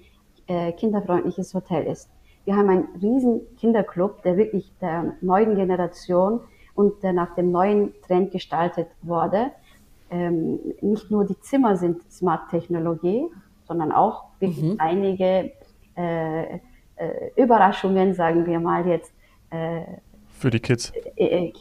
äh, 0.46 0.72
kinderfreundliches 0.72 1.54
Hotel 1.54 1.86
ist. 1.86 2.10
Wir 2.44 2.56
haben 2.56 2.68
einen 2.68 2.88
riesen 3.02 3.40
Kinderclub, 3.58 4.22
der 4.22 4.36
wirklich 4.36 4.72
der 4.80 5.14
neuen 5.20 5.56
Generation 5.56 6.40
und 6.74 7.02
der 7.02 7.12
nach 7.12 7.34
dem 7.34 7.50
neuen 7.50 7.92
Trend 8.06 8.30
gestaltet 8.30 8.88
wurde. 9.02 9.50
Ähm, 10.10 10.60
nicht 10.80 11.10
nur 11.10 11.24
die 11.24 11.38
Zimmer 11.40 11.76
sind 11.76 12.02
Smart 12.12 12.50
Technologie, 12.50 13.26
sondern 13.66 13.92
auch 13.92 14.24
wirklich 14.40 14.64
mhm. 14.64 14.76
einige 14.78 15.52
äh, 15.96 16.42
äh, 16.44 16.58
Überraschungen, 17.36 18.14
sagen 18.14 18.46
wir 18.46 18.60
mal 18.60 18.86
jetzt. 18.86 19.12
Äh, 19.50 19.82
für 20.38 20.50
die 20.50 20.60
Kids. 20.60 20.92
Äh, 21.16 21.46
äh, 21.46 21.52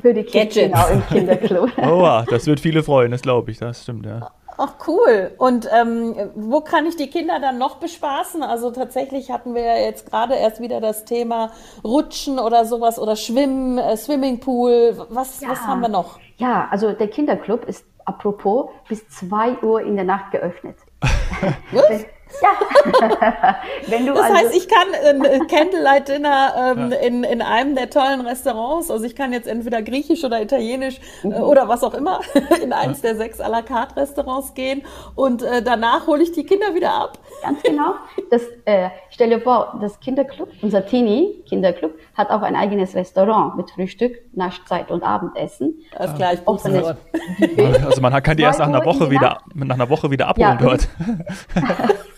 für 0.00 0.14
die 0.14 0.22
Kids, 0.22 0.54
Gadgets. 0.54 0.72
genau, 0.72 0.88
im 0.88 1.06
Kinderclub. 1.06 1.70
oh, 1.78 2.22
das 2.28 2.46
wird 2.46 2.60
viele 2.60 2.82
freuen, 2.82 3.10
das 3.10 3.22
glaube 3.22 3.50
ich, 3.50 3.58
das 3.58 3.82
stimmt, 3.82 4.06
ja. 4.06 4.30
Ach 4.58 4.74
cool. 4.86 5.32
Und 5.38 5.68
ähm, 5.72 6.14
wo 6.34 6.60
kann 6.60 6.86
ich 6.86 6.96
die 6.96 7.08
Kinder 7.08 7.40
dann 7.40 7.58
noch 7.58 7.76
bespaßen? 7.76 8.42
Also 8.42 8.70
tatsächlich 8.70 9.30
hatten 9.30 9.54
wir 9.54 9.62
ja 9.62 9.76
jetzt 9.76 10.10
gerade 10.10 10.34
erst 10.34 10.60
wieder 10.60 10.80
das 10.80 11.04
Thema 11.04 11.50
Rutschen 11.82 12.38
oder 12.38 12.64
sowas 12.64 12.98
oder 12.98 13.16
Schwimmen, 13.16 13.78
äh, 13.78 13.96
Swimmingpool. 13.96 15.06
Was, 15.08 15.40
ja. 15.40 15.48
was 15.48 15.66
haben 15.66 15.80
wir 15.80 15.88
noch? 15.88 16.18
Ja, 16.36 16.68
also 16.70 16.92
der 16.92 17.08
Kinderclub 17.08 17.64
ist 17.64 17.84
apropos 18.04 18.70
bis 18.88 19.08
zwei 19.08 19.56
Uhr 19.62 19.80
in 19.80 19.96
der 19.96 20.04
Nacht 20.04 20.32
geöffnet. 20.32 20.76
Was? 21.72 22.04
Ja. 22.40 23.56
Wenn 23.86 24.06
du 24.06 24.14
das 24.14 24.22
also 24.24 24.36
heißt, 24.36 24.56
ich 24.56 24.68
kann 24.68 24.88
ein 25.04 25.24
äh, 25.24 25.38
Candlelight 25.46 26.08
Dinner 26.08 26.74
ähm, 26.76 26.90
ja. 26.90 26.98
in, 26.98 27.24
in 27.24 27.42
einem 27.42 27.74
der 27.74 27.90
tollen 27.90 28.20
Restaurants, 28.22 28.90
also 28.90 29.04
ich 29.04 29.14
kann 29.14 29.32
jetzt 29.32 29.48
entweder 29.48 29.82
griechisch 29.82 30.24
oder 30.24 30.40
italienisch 30.40 31.00
äh, 31.22 31.28
mhm. 31.28 31.34
oder 31.34 31.68
was 31.68 31.84
auch 31.84 31.94
immer 31.94 32.20
in 32.62 32.72
eins 32.72 33.00
der 33.00 33.16
sechs 33.16 33.40
à 33.40 33.48
la 33.48 33.62
carte 33.62 33.96
Restaurants 33.96 34.54
gehen 34.54 34.82
und 35.14 35.42
äh, 35.42 35.62
danach 35.62 36.06
hole 36.06 36.22
ich 36.22 36.32
die 36.32 36.44
Kinder 36.44 36.74
wieder 36.74 36.92
ab. 36.92 37.18
Ganz 37.42 37.62
genau. 37.62 37.94
Das, 38.30 38.42
äh, 38.64 38.90
stell 39.10 39.30
dir 39.30 39.40
vor, 39.40 39.78
das 39.80 40.00
Kinderclub, 40.00 40.48
unser 40.62 40.86
Teenie 40.86 41.42
Kinderclub, 41.48 41.92
hat 42.14 42.30
auch 42.30 42.42
ein 42.42 42.56
eigenes 42.56 42.94
Restaurant 42.94 43.56
mit 43.56 43.70
Frühstück, 43.70 44.18
Naschzeit 44.32 44.90
und 44.90 45.02
Abendessen. 45.02 45.80
Das 45.96 46.14
gleich 46.14 46.38
Also 46.46 48.00
man 48.00 48.22
kann 48.22 48.36
die 48.36 48.42
erst 48.42 48.58
nach 48.58 48.68
einer 48.68 48.84
Woche 48.84 49.10
wieder, 49.10 49.38
nach 49.54 49.74
einer 49.74 49.88
Woche 49.88 50.10
wieder 50.10 50.28
abholen 50.28 50.58
ja, 50.60 50.66
dort. 50.66 50.88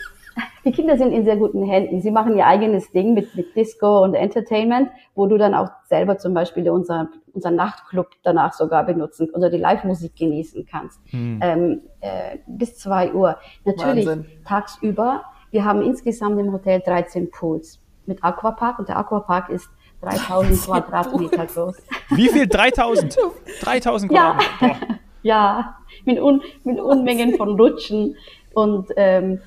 die 0.64 0.72
Kinder 0.72 0.96
sind 0.96 1.12
in 1.12 1.24
sehr 1.24 1.37
guten 1.37 1.62
Händen. 1.64 2.00
Sie 2.00 2.11
machen 2.11 2.37
ihr 2.37 2.46
eigenes 2.46 2.90
Ding 2.92 3.14
mit, 3.14 3.35
mit 3.35 3.55
Disco 3.55 4.03
und 4.03 4.14
Entertainment, 4.14 4.90
wo 5.14 5.27
du 5.27 5.37
dann 5.37 5.55
auch 5.55 5.68
selber 5.85 6.18
zum 6.18 6.33
Beispiel 6.35 6.68
unser, 6.70 7.09
unser 7.33 7.50
Nachtclub 7.50 8.09
danach 8.22 8.53
sogar 8.55 8.85
benutzen 8.85 9.29
oder 9.31 9.50
die 9.50 9.59
Live-Musik 9.59 10.16
genießen 10.16 10.66
kannst. 10.66 11.00
Hm. 11.11 11.40
Ähm, 11.42 11.81
äh, 12.00 12.38
bis 12.46 12.79
zwei 12.79 13.12
Uhr. 13.12 13.37
Natürlich 13.64 14.07
Wahnsinn. 14.07 14.27
tagsüber. 14.46 15.24
Wir 15.50 15.64
haben 15.64 15.83
insgesamt 15.83 16.40
im 16.40 16.53
Hotel 16.53 16.81
13 16.81 17.31
Pools 17.31 17.81
mit 18.07 18.24
Aquapark 18.24 18.79
und 18.79 18.88
der 18.88 18.98
Aquapark 18.98 19.50
ist 19.50 19.68
3000 20.03 20.62
Quadratmeter 20.62 21.46
groß. 21.46 21.77
Wie 22.11 22.29
viel? 22.29 22.46
3000? 22.46 23.16
3000 23.61 24.12
Quadratmeter? 24.12 24.46
Ja, 24.61 24.77
ja 25.22 25.77
mit, 26.05 26.20
Un 26.20 26.42
mit 26.64 26.81
Unmengen 26.81 27.37
von 27.37 27.59
Rutschen 27.59 28.16
und 28.53 28.88
ähm, 28.96 29.40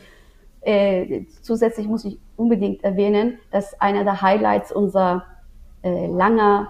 äh, 0.67 1.25
zusätzlich 1.41 1.87
muss 1.87 2.03
ich 2.03 2.19
unbedingt 2.35 2.83
erwähnen, 2.83 3.39
dass 3.51 3.79
einer 3.79 4.03
der 4.03 4.21
Highlights 4.21 4.73
unser 4.73 5.23
äh, 5.81 6.07
langer 6.07 6.67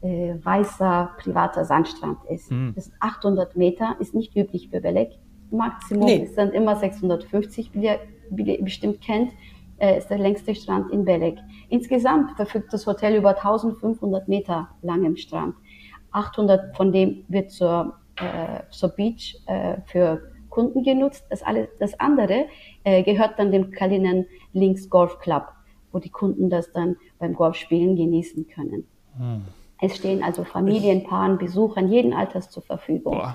äh, 0.00 0.34
weißer 0.40 1.10
privater 1.18 1.64
Sandstrand 1.64 2.18
ist. 2.30 2.52
Mhm. 2.52 2.74
Das 2.76 2.86
ist 2.86 2.94
800 3.00 3.56
Meter, 3.56 3.96
ist 3.98 4.14
nicht 4.14 4.36
üblich 4.36 4.68
für 4.68 4.80
Belek. 4.80 5.18
Maximum 5.50 6.04
nee. 6.04 6.18
ist 6.18 6.38
dann 6.38 6.52
immer 6.52 6.76
650, 6.76 7.74
wie 7.74 7.86
ihr, 7.86 7.98
wie 8.30 8.44
ihr 8.44 8.62
bestimmt 8.62 9.00
kennt, 9.00 9.32
äh, 9.78 9.98
ist 9.98 10.08
der 10.08 10.18
längste 10.18 10.54
Strand 10.54 10.92
in 10.92 11.04
Belek. 11.04 11.38
Insgesamt 11.68 12.36
verfügt 12.36 12.72
das 12.72 12.86
Hotel 12.86 13.16
über 13.16 13.30
1500 13.30 14.28
Meter 14.28 14.68
langem 14.82 15.16
Strand. 15.16 15.56
800 16.12 16.76
von 16.76 16.92
dem 16.92 17.24
wird 17.26 17.50
zur, 17.50 17.94
äh, 18.16 18.60
zur 18.70 18.90
Beach 18.90 19.36
äh, 19.46 19.78
für 19.86 20.31
Kunden 20.52 20.84
genutzt. 20.84 21.24
Das, 21.30 21.42
alles, 21.42 21.68
das 21.80 21.98
andere 21.98 22.46
äh, 22.84 23.02
gehört 23.02 23.38
dann 23.38 23.50
dem 23.50 23.70
Kalinen 23.72 24.26
Links 24.52 24.88
Golf 24.88 25.18
Club, 25.18 25.48
wo 25.90 25.98
die 25.98 26.10
Kunden 26.10 26.50
das 26.50 26.70
dann 26.72 26.96
beim 27.18 27.34
Golfspielen 27.34 27.96
genießen 27.96 28.46
können. 28.48 28.86
Hm. 29.16 29.42
Es 29.80 29.96
stehen 29.96 30.22
also 30.22 30.44
Familien, 30.44 31.02
Paaren, 31.02 31.38
Besuchern 31.38 31.88
jeden 31.88 32.12
Alters 32.12 32.50
zur 32.50 32.62
Verfügung. 32.62 33.20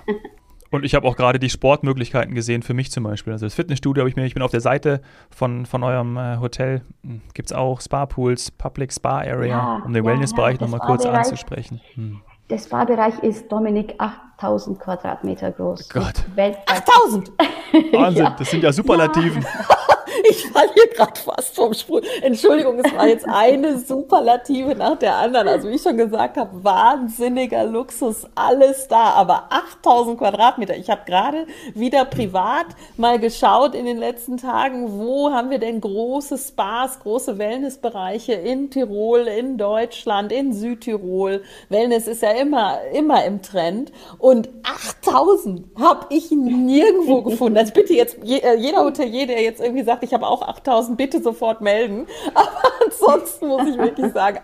Und 0.69 0.83
ich 0.83 0.95
habe 0.95 1.07
auch 1.07 1.15
gerade 1.15 1.39
die 1.39 1.49
Sportmöglichkeiten 1.49 2.35
gesehen, 2.35 2.61
für 2.61 2.73
mich 2.73 2.91
zum 2.91 3.03
Beispiel. 3.03 3.33
Also 3.33 3.45
das 3.45 3.53
Fitnessstudio 3.53 4.01
habe 4.01 4.09
ich 4.09 4.15
mir, 4.15 4.25
ich 4.25 4.33
bin 4.33 4.43
auf 4.43 4.51
der 4.51 4.59
Seite 4.61 5.01
von, 5.29 5.65
von 5.65 5.83
eurem 5.83 6.17
äh, 6.17 6.37
Hotel, 6.39 6.81
hm, 7.03 7.21
gibt 7.33 7.49
es 7.49 7.53
auch 7.55 7.79
Spa-Pools, 7.79 8.51
Public 8.51 8.93
Spa 8.93 9.19
Area, 9.19 9.45
ja, 9.47 9.81
um 9.85 9.93
den 9.93 10.03
ja, 10.03 10.11
Wellnessbereich 10.11 10.59
ja, 10.59 10.67
nochmal 10.67 10.81
kurz 10.81 11.05
anzusprechen. 11.05 11.81
Hm. 11.95 12.21
Der 12.49 12.59
Spa-Bereich 12.59 13.19
ist, 13.23 13.51
Dominik, 13.51 13.95
8000 13.97 14.79
Quadratmeter 14.79 15.51
groß. 15.51 15.89
Gott. 15.89 16.23
Weltweit. 16.33 16.69
8000! 16.69 17.31
Wahnsinn, 17.91 18.23
ja. 18.23 18.35
das 18.39 18.49
sind 18.49 18.63
ja 18.63 18.71
Superlativen. 18.71 19.45
Ich 20.23 20.47
falle 20.47 20.69
hier 20.73 20.87
gerade 20.87 21.19
fast 21.19 21.55
vom 21.55 21.73
Sprung. 21.73 22.01
Entschuldigung, 22.21 22.79
es 22.79 22.93
war 22.95 23.07
jetzt 23.07 23.27
eine 23.27 23.77
Superlative 23.77 24.75
nach 24.75 24.97
der 24.97 25.15
anderen. 25.15 25.47
Also 25.47 25.69
wie 25.69 25.75
ich 25.75 25.81
schon 25.81 25.97
gesagt 25.97 26.37
habe, 26.37 26.63
wahnsinniger 26.63 27.63
Luxus, 27.65 28.27
alles 28.35 28.87
da. 28.87 29.11
Aber 29.13 29.45
8000 29.49 30.17
Quadratmeter. 30.17 30.75
Ich 30.75 30.89
habe 30.89 31.01
gerade 31.05 31.47
wieder 31.73 32.05
privat 32.05 32.67
mal 32.97 33.19
geschaut 33.19 33.75
in 33.75 33.85
den 33.85 33.97
letzten 33.97 34.37
Tagen, 34.37 34.99
wo 34.99 35.31
haben 35.31 35.49
wir 35.49 35.59
denn 35.59 35.81
große 35.81 36.37
Spas, 36.37 36.99
große 36.99 37.37
Wellnessbereiche 37.37 38.33
in 38.33 38.69
Tirol, 38.69 39.27
in 39.27 39.57
Deutschland, 39.57 40.31
in 40.31 40.53
Südtirol. 40.53 41.43
Wellness 41.69 42.07
ist 42.07 42.21
ja 42.21 42.31
immer, 42.31 42.79
immer 42.93 43.23
im 43.25 43.41
Trend. 43.41 43.91
Und 44.17 44.49
8000 44.63 45.65
habe 45.79 46.07
ich 46.09 46.31
nirgendwo 46.31 47.21
gefunden. 47.21 47.57
Also 47.57 47.73
bitte 47.73 47.93
jetzt, 47.93 48.17
äh, 48.23 48.55
jeder 48.55 48.83
Hotelier, 48.83 49.27
der 49.27 49.41
jetzt 49.41 49.61
irgendwie 49.61 49.83
sagt, 49.83 50.03
ich 50.07 50.13
habe 50.13 50.25
auch 50.25 50.41
8000, 50.41 50.97
bitte 50.97 51.21
sofort 51.21 51.61
melden. 51.61 52.07
Aber 52.33 52.49
ansonsten 52.85 53.47
muss 53.47 53.67
ich 53.67 53.77
wirklich 53.77 54.11
sagen, 54.13 54.39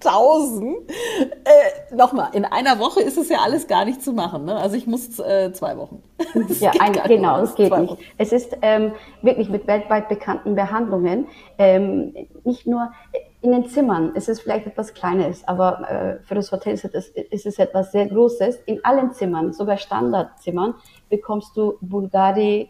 8000. 0.00 0.90
Äh, 0.90 1.94
Nochmal, 1.94 2.30
in 2.32 2.44
einer 2.44 2.78
Woche 2.78 3.00
ist 3.00 3.16
es 3.16 3.28
ja 3.28 3.38
alles 3.38 3.66
gar 3.66 3.84
nicht 3.84 4.02
zu 4.02 4.12
machen. 4.12 4.44
Ne? 4.44 4.56
Also 4.56 4.76
ich 4.76 4.86
muss 4.86 5.18
äh, 5.18 5.52
zwei 5.52 5.76
Wochen. 5.76 6.02
ja, 6.60 6.72
ein, 6.80 6.92
genau, 6.92 7.40
es 7.40 7.54
geht 7.54 7.76
nicht. 7.76 7.96
Es 8.18 8.32
ist 8.32 8.56
ähm, 8.62 8.92
wirklich 9.22 9.48
mit 9.48 9.66
weltweit 9.66 10.08
bekannten 10.08 10.54
Behandlungen 10.54 11.28
ähm, 11.58 12.14
nicht 12.44 12.66
nur 12.66 12.92
in 13.40 13.52
den 13.52 13.66
Zimmern. 13.68 14.12
Es 14.14 14.28
ist 14.28 14.40
vielleicht 14.40 14.66
etwas 14.66 14.94
Kleines, 14.94 15.46
aber 15.46 15.88
äh, 15.88 16.24
für 16.24 16.34
das 16.34 16.50
Hotel 16.50 16.74
ist 16.74 16.84
es, 16.84 17.08
ist 17.08 17.46
es 17.46 17.58
etwas 17.58 17.92
sehr 17.92 18.06
Großes. 18.06 18.56
In 18.66 18.84
allen 18.84 19.12
Zimmern, 19.12 19.52
sogar 19.52 19.76
Standardzimmern, 19.76 20.74
bekommst 21.08 21.56
du 21.56 21.78
Bulgari 21.80 22.68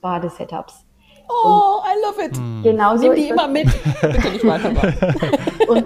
Badesetups. 0.00 0.87
Oh, 1.28 1.80
I 1.84 1.94
love 2.04 2.24
it. 2.24 2.38
Mhm. 2.38 2.62
Genau 2.62 2.96
Nimm 2.96 3.14
die 3.14 3.28
immer 3.28 3.48
mit. 3.48 3.66
Bitte 4.00 4.30
nicht 4.30 4.46
weitermachen. 4.46 4.94
Und 5.68 5.84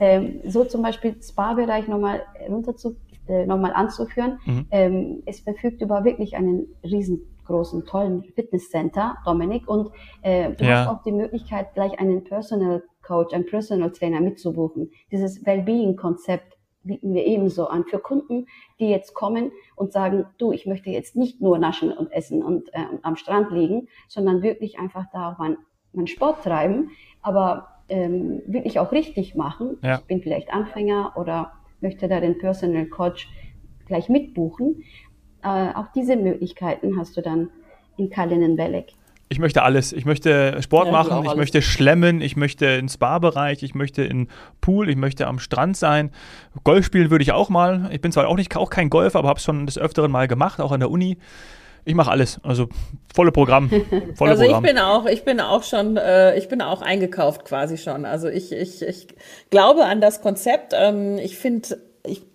ähm, 0.00 0.40
so 0.46 0.64
zum 0.64 0.82
Beispiel 0.82 1.16
Spa-Bereich 1.22 1.88
nochmal 1.88 2.22
runter 2.48 2.76
zu, 2.76 2.96
äh, 3.28 3.46
nochmal 3.46 3.72
anzuführen. 3.72 4.38
Mhm. 4.44 4.66
Ähm, 4.70 5.22
es 5.26 5.40
verfügt 5.40 5.80
über 5.80 6.04
wirklich 6.04 6.36
einen 6.36 6.66
riesengroßen, 6.82 7.86
tollen 7.86 8.24
Fitnesscenter, 8.34 9.16
Dominik, 9.24 9.68
und 9.68 9.90
äh, 10.22 10.52
du 10.52 10.64
ja. 10.64 10.80
hast 10.80 10.88
auch 10.88 11.02
die 11.02 11.12
Möglichkeit, 11.12 11.74
gleich 11.74 11.98
einen 11.98 12.24
Personal 12.24 12.82
Coach, 13.02 13.34
einen 13.34 13.46
Personal 13.46 13.90
Trainer 13.92 14.20
mitzubuchen. 14.20 14.90
Dieses 15.10 15.44
Wellbeing-Konzept 15.44 16.53
bieten 16.84 17.14
wir 17.14 17.26
ebenso 17.26 17.66
an 17.66 17.84
für 17.84 17.98
Kunden, 17.98 18.46
die 18.78 18.88
jetzt 18.88 19.14
kommen 19.14 19.52
und 19.74 19.92
sagen, 19.92 20.26
du, 20.38 20.52
ich 20.52 20.66
möchte 20.66 20.90
jetzt 20.90 21.16
nicht 21.16 21.40
nur 21.40 21.58
naschen 21.58 21.92
und 21.92 22.12
essen 22.12 22.42
und 22.42 22.72
äh, 22.74 22.84
am 23.02 23.16
Strand 23.16 23.50
liegen, 23.50 23.88
sondern 24.08 24.42
wirklich 24.42 24.78
einfach 24.78 25.06
da 25.12 25.32
auch 25.32 25.38
meinen 25.38 25.58
mein 25.94 26.06
Sport 26.06 26.42
treiben, 26.42 26.90
aber 27.22 27.68
ähm, 27.88 28.42
wirklich 28.46 28.78
auch 28.78 28.92
richtig 28.92 29.34
machen. 29.34 29.78
Ja. 29.82 29.96
Ich 29.96 30.04
bin 30.04 30.20
vielleicht 30.20 30.52
Anfänger 30.52 31.12
oder 31.16 31.52
möchte 31.80 32.08
da 32.08 32.20
den 32.20 32.38
Personal 32.38 32.86
Coach 32.86 33.28
gleich 33.86 34.08
mitbuchen. 34.08 34.82
Äh, 35.42 35.74
auch 35.74 35.86
diese 35.94 36.16
Möglichkeiten 36.16 36.98
hast 36.98 37.16
du 37.16 37.22
dann 37.22 37.50
in 37.96 38.10
Kalinen 38.10 38.56
Belek 38.56 38.94
ich 39.34 39.40
möchte 39.40 39.64
alles. 39.64 39.92
Ich 39.92 40.04
möchte 40.04 40.62
Sport 40.62 40.86
ja, 40.86 40.92
machen, 40.92 41.24
ich, 41.24 41.32
ich 41.32 41.36
möchte 41.36 41.60
schlemmen, 41.60 42.20
ich 42.20 42.36
möchte 42.36 42.66
ins 42.66 42.94
Spa-Bereich, 42.94 43.64
ich 43.64 43.74
möchte 43.74 44.04
in 44.04 44.28
Pool, 44.60 44.88
ich 44.88 44.94
möchte 44.94 45.26
am 45.26 45.40
Strand 45.40 45.76
sein. 45.76 46.12
Golf 46.62 46.86
spielen 46.86 47.10
würde 47.10 47.24
ich 47.24 47.32
auch 47.32 47.48
mal. 47.48 47.90
Ich 47.90 48.00
bin 48.00 48.12
zwar 48.12 48.28
auch 48.28 48.36
nicht 48.36 48.56
auch 48.56 48.70
kein 48.70 48.90
Golfer, 48.90 49.18
aber 49.18 49.28
habe 49.28 49.38
es 49.38 49.44
schon 49.44 49.66
des 49.66 49.76
Öfteren 49.76 50.12
mal 50.12 50.28
gemacht, 50.28 50.60
auch 50.60 50.70
an 50.70 50.78
der 50.78 50.88
Uni. 50.88 51.18
Ich 51.84 51.96
mache 51.96 52.12
alles, 52.12 52.38
also 52.44 52.68
volle 53.12 53.32
Programm. 53.32 53.70
Volle 54.14 54.30
also 54.30 54.44
Programm. 54.44 54.64
ich 54.64 54.70
bin 54.70 54.78
auch, 54.78 55.06
ich 55.06 55.24
bin 55.24 55.40
auch 55.40 55.64
schon, 55.64 55.96
äh, 55.96 56.38
ich 56.38 56.48
bin 56.48 56.62
auch 56.62 56.80
eingekauft 56.80 57.44
quasi 57.44 57.76
schon. 57.76 58.04
Also 58.04 58.28
ich, 58.28 58.52
ich, 58.52 58.82
ich 58.82 59.08
glaube 59.50 59.84
an 59.84 60.00
das 60.00 60.22
Konzept. 60.22 60.74
Ähm, 60.78 61.18
ich 61.18 61.36
finde, 61.36 61.76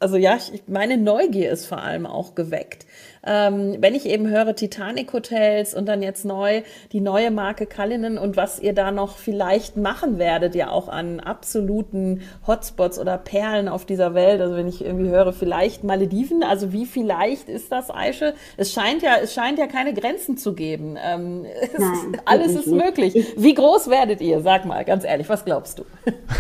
also 0.02 0.18
ja, 0.18 0.36
ich, 0.36 0.64
meine 0.68 0.98
Neugier 0.98 1.50
ist 1.50 1.66
vor 1.66 1.82
allem 1.82 2.06
auch 2.06 2.36
geweckt 2.36 2.86
ähm, 3.26 3.78
wenn 3.80 3.96
ich 3.96 4.06
eben 4.06 4.28
höre 4.28 4.56
Titanic 4.56 5.12
Hotels 5.14 5.74
und 5.74 5.88
dann 5.88 6.02
jetzt 6.02 6.26
neu 6.26 6.62
die 6.92 7.02
neue 7.02 7.32
Marke 7.32 7.66
Kallinen 7.66 8.18
und 8.18 8.38
was 8.38 8.60
ihr 8.60 8.74
da 8.74 8.92
noch 8.92 9.18
vielleicht 9.18 9.78
machen 9.78 10.18
werdet, 10.18 10.56
ja 10.56 10.70
auch 10.70 10.88
an 10.88 11.20
absoluten 11.20 12.22
Hotspots 12.48 13.00
oder 13.00 13.18
Perlen 13.18 13.68
auf 13.68 13.86
dieser 13.86 14.14
Welt. 14.14 14.42
Also 14.42 14.56
wenn 14.56 14.68
ich 14.68 14.84
irgendwie 14.84 15.10
höre, 15.10 15.34
vielleicht 15.34 15.84
Malediven, 15.84 16.44
also 16.44 16.72
wie 16.72 16.86
vielleicht 16.86 17.50
ist 17.50 17.72
das, 17.72 17.90
Aische? 17.90 18.34
Es 18.58 18.72
scheint 18.72 19.02
ja, 19.02 19.18
es 19.22 19.34
scheint 19.34 19.60
ja 19.60 19.68
keine 19.68 19.94
Grenzen 19.94 20.38
zu 20.38 20.54
geben. 20.54 20.98
Ähm, 21.04 21.46
Nein, 21.78 22.22
alles 22.26 22.56
ist 22.56 22.68
nicht. 22.68 22.86
möglich. 22.86 23.34
Wie 23.38 23.54
groß 23.54 23.90
werdet 23.90 24.22
ihr? 24.22 24.42
Sag 24.42 24.66
mal, 24.66 24.86
ganz 24.86 25.04
ehrlich, 25.04 25.28
was 25.30 25.46
glaubst 25.46 25.80
du? 25.80 25.84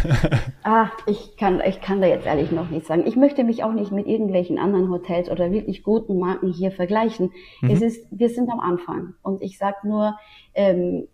ah, 0.63 0.89
ich 1.05 1.35
kann, 1.37 1.61
ich 1.65 1.81
kann 1.81 2.01
da 2.01 2.07
jetzt 2.07 2.25
ehrlich 2.25 2.51
noch 2.51 2.69
nicht 2.69 2.85
sagen. 2.85 3.03
Ich 3.05 3.15
möchte 3.15 3.43
mich 3.43 3.63
auch 3.63 3.73
nicht 3.73 3.91
mit 3.91 4.07
irgendwelchen 4.07 4.57
anderen 4.57 4.89
Hotels 4.89 5.29
oder 5.29 5.51
wirklich 5.51 5.83
guten 5.83 6.19
Marken 6.19 6.51
hier 6.51 6.68
vergleichen. 6.71 7.31
Mhm. 7.61 7.69
Es 7.69 7.81
ist, 7.81 8.07
wir 8.11 8.29
sind 8.29 8.49
am 8.49 8.59
Anfang. 8.59 9.15
Und 9.21 9.41
ich 9.41 9.57
sage 9.57 9.87
nur, 9.87 10.17
ähm, 10.53 11.07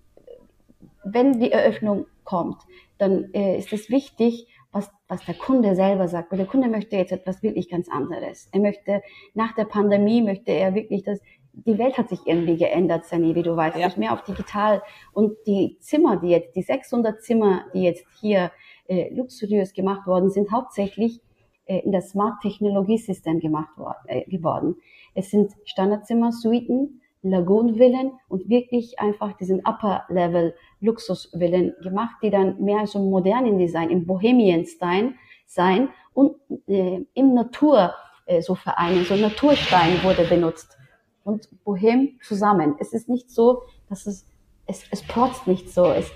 wenn 1.03 1.39
die 1.39 1.51
Eröffnung 1.51 2.05
kommt, 2.23 2.57
dann 2.97 3.33
äh, 3.33 3.57
ist 3.57 3.71
es 3.73 3.89
wichtig, 3.89 4.47
was, 4.71 4.91
was 5.07 5.23
der 5.25 5.35
Kunde 5.35 5.75
selber 5.75 6.07
sagt. 6.07 6.31
Weil 6.31 6.39
der 6.39 6.47
Kunde 6.47 6.67
möchte 6.67 6.95
jetzt 6.95 7.11
etwas 7.11 7.43
wirklich 7.43 7.69
ganz 7.69 7.89
anderes. 7.89 8.49
Er 8.51 8.59
möchte, 8.59 9.01
nach 9.33 9.53
der 9.55 9.65
Pandemie 9.65 10.21
möchte 10.21 10.51
er 10.51 10.75
wirklich, 10.75 11.03
dass 11.03 11.19
die 11.53 11.77
Welt 11.77 11.97
hat 11.97 12.09
sich 12.09 12.19
irgendwie 12.25 12.57
geändert, 12.57 13.05
Sani, 13.05 13.33
wie 13.33 13.43
du 13.43 13.55
weißt, 13.55 13.77
ja. 13.77 13.89
mehr 13.95 14.13
auf 14.13 14.23
digital. 14.23 14.81
Und 15.13 15.37
die 15.47 15.77
Zimmer, 15.79 16.17
die 16.17 16.29
jetzt, 16.29 16.55
die 16.55 16.61
600 16.61 17.21
Zimmer, 17.21 17.65
die 17.73 17.83
jetzt 17.83 18.05
hier 18.19 18.51
äh, 18.87 19.13
luxuriös 19.13 19.73
gemacht 19.73 20.05
worden 20.05 20.29
sind, 20.29 20.51
hauptsächlich 20.51 21.21
in 21.65 21.91
das 21.91 22.09
Smart 22.09 22.41
Technologiesystem 22.41 23.39
gemacht 23.39 23.77
worden, 23.77 23.97
äh, 24.07 24.25
geworden. 24.25 24.75
Es 25.13 25.31
sind 25.31 25.51
Standardzimmer, 25.65 26.31
Suiten, 26.31 27.01
Lagoon-Villen 27.23 28.11
und 28.29 28.47
wirklich 28.49 28.99
einfach 28.99 29.33
diesen 29.37 29.61
Upper-Level 29.65 30.53
Luxus-Villen 30.81 31.73
gemacht, 31.81 32.17
die 32.21 32.29
dann 32.29 32.61
mehr 32.61 32.85
so 32.85 32.99
modernen 32.99 33.57
Design, 33.57 33.89
im 33.89 34.05
Bohemian-Style 34.05 35.13
sein 35.47 35.89
und 36.13 36.35
äh, 36.67 37.01
im 37.13 37.33
Natur 37.33 37.93
äh, 38.25 38.41
so 38.41 38.55
vereinen, 38.55 39.03
so 39.05 39.15
Naturstein 39.15 40.03
wurde 40.03 40.23
benutzt 40.25 40.77
und 41.23 41.47
Bohem 41.63 42.19
zusammen. 42.21 42.75
Es 42.79 42.93
ist 42.93 43.09
nicht 43.09 43.29
so, 43.29 43.63
dass 43.89 44.05
es, 44.05 44.25
es, 44.67 44.83
es 44.91 45.03
protzt 45.03 45.47
nicht 45.47 45.71
so, 45.71 45.85
es, 45.85 46.09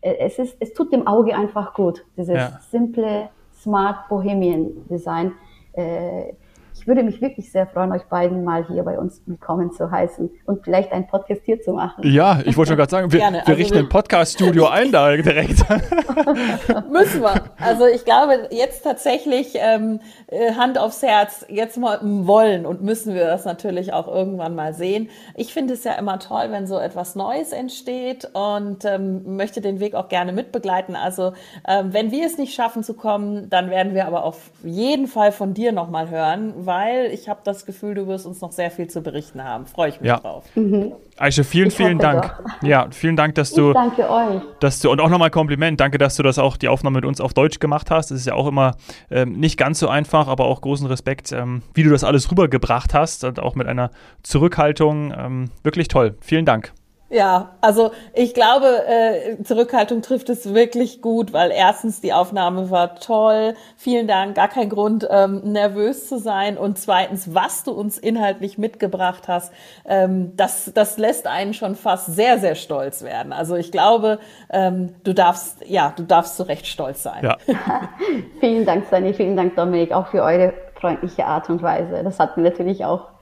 äh, 0.00 0.16
es 0.18 0.38
ist, 0.38 0.56
es 0.60 0.72
tut 0.72 0.92
dem 0.92 1.06
Auge 1.06 1.34
einfach 1.34 1.74
gut, 1.74 2.04
dieses 2.16 2.36
ja. 2.36 2.60
simple, 2.70 3.28
smart 3.64 4.08
Bohemian 4.08 4.86
Design. 4.88 5.32
Äh, 5.72 6.34
ich 6.76 6.86
würde 6.88 7.02
mich 7.02 7.20
wirklich 7.20 7.50
sehr 7.50 7.66
freuen, 7.66 7.92
euch 7.92 8.02
beiden 8.04 8.44
mal 8.44 8.66
hier 8.66 8.82
bei 8.82 8.98
uns 8.98 9.22
willkommen 9.26 9.72
zu 9.72 9.90
heißen 9.90 10.28
und 10.44 10.64
vielleicht 10.64 10.92
ein 10.92 11.06
Podcast 11.06 11.42
hier 11.44 11.60
zu 11.60 11.72
machen. 11.72 12.04
Ja, 12.04 12.40
ich 12.44 12.56
wollte 12.56 12.70
schon 12.70 12.76
gerade 12.76 12.90
sagen, 12.90 13.12
wir, 13.12 13.20
wir 13.20 13.26
also 13.26 13.52
richten 13.52 13.78
ein 13.78 13.88
Podcast-Studio 13.88 14.66
ein 14.70 14.90
da 14.90 15.16
direkt. 15.16 15.64
Müssen 16.90 17.22
wir. 17.22 17.44
Also 17.58 17.86
ich 17.86 18.04
glaube, 18.04 18.48
jetzt 18.50 18.82
tatsächlich 18.82 19.54
ähm, 19.54 20.00
äh, 20.26 20.52
Hand 20.54 20.76
aufs 20.76 21.02
Herz, 21.02 21.46
jetzt 21.48 21.78
mal 21.78 22.00
wollen 22.02 22.66
und 22.66 22.82
müssen 22.82 23.14
wir 23.14 23.26
das 23.26 23.44
natürlich 23.44 23.92
auch 23.92 24.08
irgendwann 24.08 24.54
mal 24.54 24.74
sehen. 24.74 25.08
Ich 25.36 25.54
finde 25.54 25.74
es 25.74 25.84
ja 25.84 25.92
immer 25.92 26.18
toll, 26.18 26.46
wenn 26.50 26.66
so 26.66 26.78
etwas 26.78 27.14
Neues 27.14 27.52
entsteht 27.52 28.28
und 28.34 28.84
ähm, 28.84 29.36
möchte 29.36 29.60
den 29.60 29.78
Weg 29.80 29.94
auch 29.94 30.08
gerne 30.08 30.32
mitbegleiten. 30.32 30.96
Also 30.96 31.34
ähm, 31.66 31.92
wenn 31.92 32.10
wir 32.10 32.26
es 32.26 32.36
nicht 32.36 32.54
schaffen 32.54 32.82
zu 32.82 32.94
kommen, 32.94 33.48
dann 33.48 33.70
werden 33.70 33.94
wir 33.94 34.06
aber 34.06 34.24
auf 34.24 34.50
jeden 34.64 35.06
Fall 35.06 35.30
von 35.30 35.54
dir 35.54 35.72
nochmal 35.72 36.10
hören, 36.10 36.63
weil 36.66 37.10
ich 37.12 37.28
habe 37.28 37.40
das 37.44 37.66
Gefühl, 37.66 37.94
du 37.94 38.06
wirst 38.06 38.26
uns 38.26 38.40
noch 38.40 38.52
sehr 38.52 38.70
viel 38.70 38.88
zu 38.88 39.02
berichten 39.02 39.42
haben. 39.42 39.66
Freue 39.66 39.90
ich 39.90 40.00
mich 40.00 40.08
ja. 40.08 40.18
drauf. 40.18 40.44
Mhm. 40.54 40.92
Aisha, 41.16 41.42
vielen, 41.42 41.68
ich 41.68 41.74
vielen 41.74 41.98
Dank. 41.98 42.22
Doch. 42.22 42.62
Ja, 42.68 42.88
vielen 42.90 43.16
Dank, 43.16 43.34
dass 43.34 43.52
du. 43.52 43.68
Ich 43.68 43.74
danke 43.74 44.10
euch. 44.10 44.42
Dass 44.60 44.80
du, 44.80 44.90
und 44.90 45.00
auch 45.00 45.08
nochmal 45.08 45.30
Kompliment. 45.30 45.80
Danke, 45.80 45.98
dass 45.98 46.16
du 46.16 46.22
das 46.22 46.38
auch, 46.38 46.56
die 46.56 46.68
Aufnahme 46.68 46.96
mit 46.96 47.04
uns 47.04 47.20
auf 47.20 47.34
Deutsch 47.34 47.58
gemacht 47.58 47.90
hast. 47.90 48.10
Das 48.10 48.18
ist 48.18 48.26
ja 48.26 48.34
auch 48.34 48.46
immer 48.46 48.76
ähm, 49.10 49.32
nicht 49.32 49.56
ganz 49.56 49.78
so 49.78 49.88
einfach, 49.88 50.28
aber 50.28 50.46
auch 50.46 50.60
großen 50.60 50.86
Respekt, 50.86 51.32
ähm, 51.32 51.62
wie 51.74 51.82
du 51.82 51.90
das 51.90 52.04
alles 52.04 52.30
rübergebracht 52.30 52.94
hast 52.94 53.24
und 53.24 53.40
auch 53.40 53.54
mit 53.54 53.66
einer 53.66 53.90
Zurückhaltung. 54.22 55.12
Ähm, 55.16 55.50
wirklich 55.62 55.88
toll. 55.88 56.16
Vielen 56.20 56.44
Dank. 56.44 56.72
Ja, 57.10 57.50
also 57.60 57.92
ich 58.14 58.32
glaube, 58.34 58.66
äh, 58.88 59.42
Zurückhaltung 59.42 60.00
trifft 60.00 60.30
es 60.30 60.54
wirklich 60.54 61.02
gut, 61.02 61.32
weil 61.32 61.50
erstens 61.50 62.00
die 62.00 62.12
Aufnahme 62.12 62.70
war 62.70 62.96
toll. 62.96 63.54
Vielen 63.76 64.08
Dank, 64.08 64.34
gar 64.34 64.48
kein 64.48 64.70
Grund, 64.70 65.06
ähm, 65.10 65.40
nervös 65.44 66.08
zu 66.08 66.18
sein. 66.18 66.56
Und 66.56 66.78
zweitens, 66.78 67.34
was 67.34 67.62
du 67.62 67.72
uns 67.72 67.98
inhaltlich 67.98 68.56
mitgebracht 68.56 69.28
hast, 69.28 69.52
ähm, 69.84 70.32
das, 70.36 70.72
das 70.74 70.96
lässt 70.96 71.26
einen 71.26 71.52
schon 71.52 71.76
fast 71.76 72.06
sehr, 72.06 72.38
sehr 72.38 72.54
stolz 72.54 73.04
werden. 73.04 73.32
Also 73.32 73.54
ich 73.54 73.70
glaube, 73.70 74.18
ähm, 74.50 74.94
du 75.04 75.12
darfst, 75.12 75.58
ja, 75.66 75.92
du 75.94 76.04
darfst 76.04 76.36
zu 76.36 76.48
Recht 76.48 76.66
stolz 76.66 77.02
sein. 77.02 77.22
Ja. 77.22 77.36
vielen 78.40 78.64
Dank, 78.64 78.86
Sani, 78.90 79.12
vielen 79.12 79.36
Dank, 79.36 79.54
Dominik, 79.56 79.92
auch 79.92 80.08
für 80.08 80.22
eure 80.22 80.54
freundliche 80.80 81.26
Art 81.26 81.50
und 81.50 81.62
Weise. 81.62 82.02
Das 82.02 82.18
hat 82.18 82.36
mir 82.36 82.44
natürlich 82.44 82.84
auch 82.84 83.13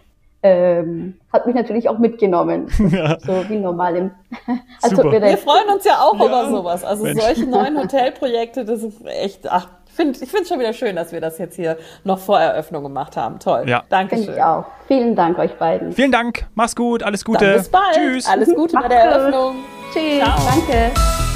ähm, 0.43 1.15
hat 1.33 1.47
mich 1.47 1.55
natürlich 1.55 1.89
auch 1.89 1.99
mitgenommen. 1.99 2.67
Ja. 2.93 3.19
So 3.21 3.49
wie 3.49 3.59
normal 3.59 3.97
im. 3.97 4.11
als 4.83 4.91
Super. 4.95 5.07
ob 5.07 5.13
wir 5.13 5.39
freuen 5.39 5.69
uns 5.73 5.85
ja 5.85 5.99
auch 6.01 6.19
Ja. 6.19 6.27
über 6.27 6.51
sowas. 6.51 6.85
Also 6.85 7.05
Mensch. 7.05 7.21
solche 7.23 7.47
neuen 7.49 7.79
Hotelprojekte, 7.79 8.65
das 8.65 8.83
ist 8.83 9.05
echt, 9.07 9.51
ach, 9.51 9.69
ich 9.87 9.93
finde 9.95 10.19
ich 10.23 10.31
finde 10.31 10.47
schon 10.49 10.59
wieder 10.59 10.73
schön, 10.73 10.97
dass 10.97 11.13
wir 11.13 11.21
das 11.21 11.39
jetzt 11.39 11.57
hier 11.57 11.77
noch 12.05 12.19
vor 12.19 12.41
Eröffnung 12.41 12.83
gemacht 12.83 13.17
haben. 13.17 13.39
Toll. 13.39 13.65
Ja. 13.67 13.83
Danke 13.89 14.17
Finde 14.17 14.27
schön. 14.33 14.37
ich 14.37 14.43
auch. 14.43 14.65
Vielen 14.89 15.15
Dank 15.15 15.39
euch 15.39 15.53
beiden. 15.59 15.93
Vielen 15.93 16.13
Dank, 16.13 16.47
mach's 16.55 16.75
gut, 16.75 17.03
alles 17.03 17.25
Gute. 17.25 17.45
Dann 17.45 17.55
bis 17.59 17.69
bald. 17.71 17.95
Tschüss. 17.95 18.27
Alles 18.29 18.55
Gute 18.55 18.75
bei 18.75 18.81
Macht's 18.81 18.95
der 18.95 19.05
gut. 19.05 19.13
Eröffnung. 19.15 19.55
Tschüss. 19.93 20.19
Ciao. 20.19 20.39
Danke. 20.51 21.32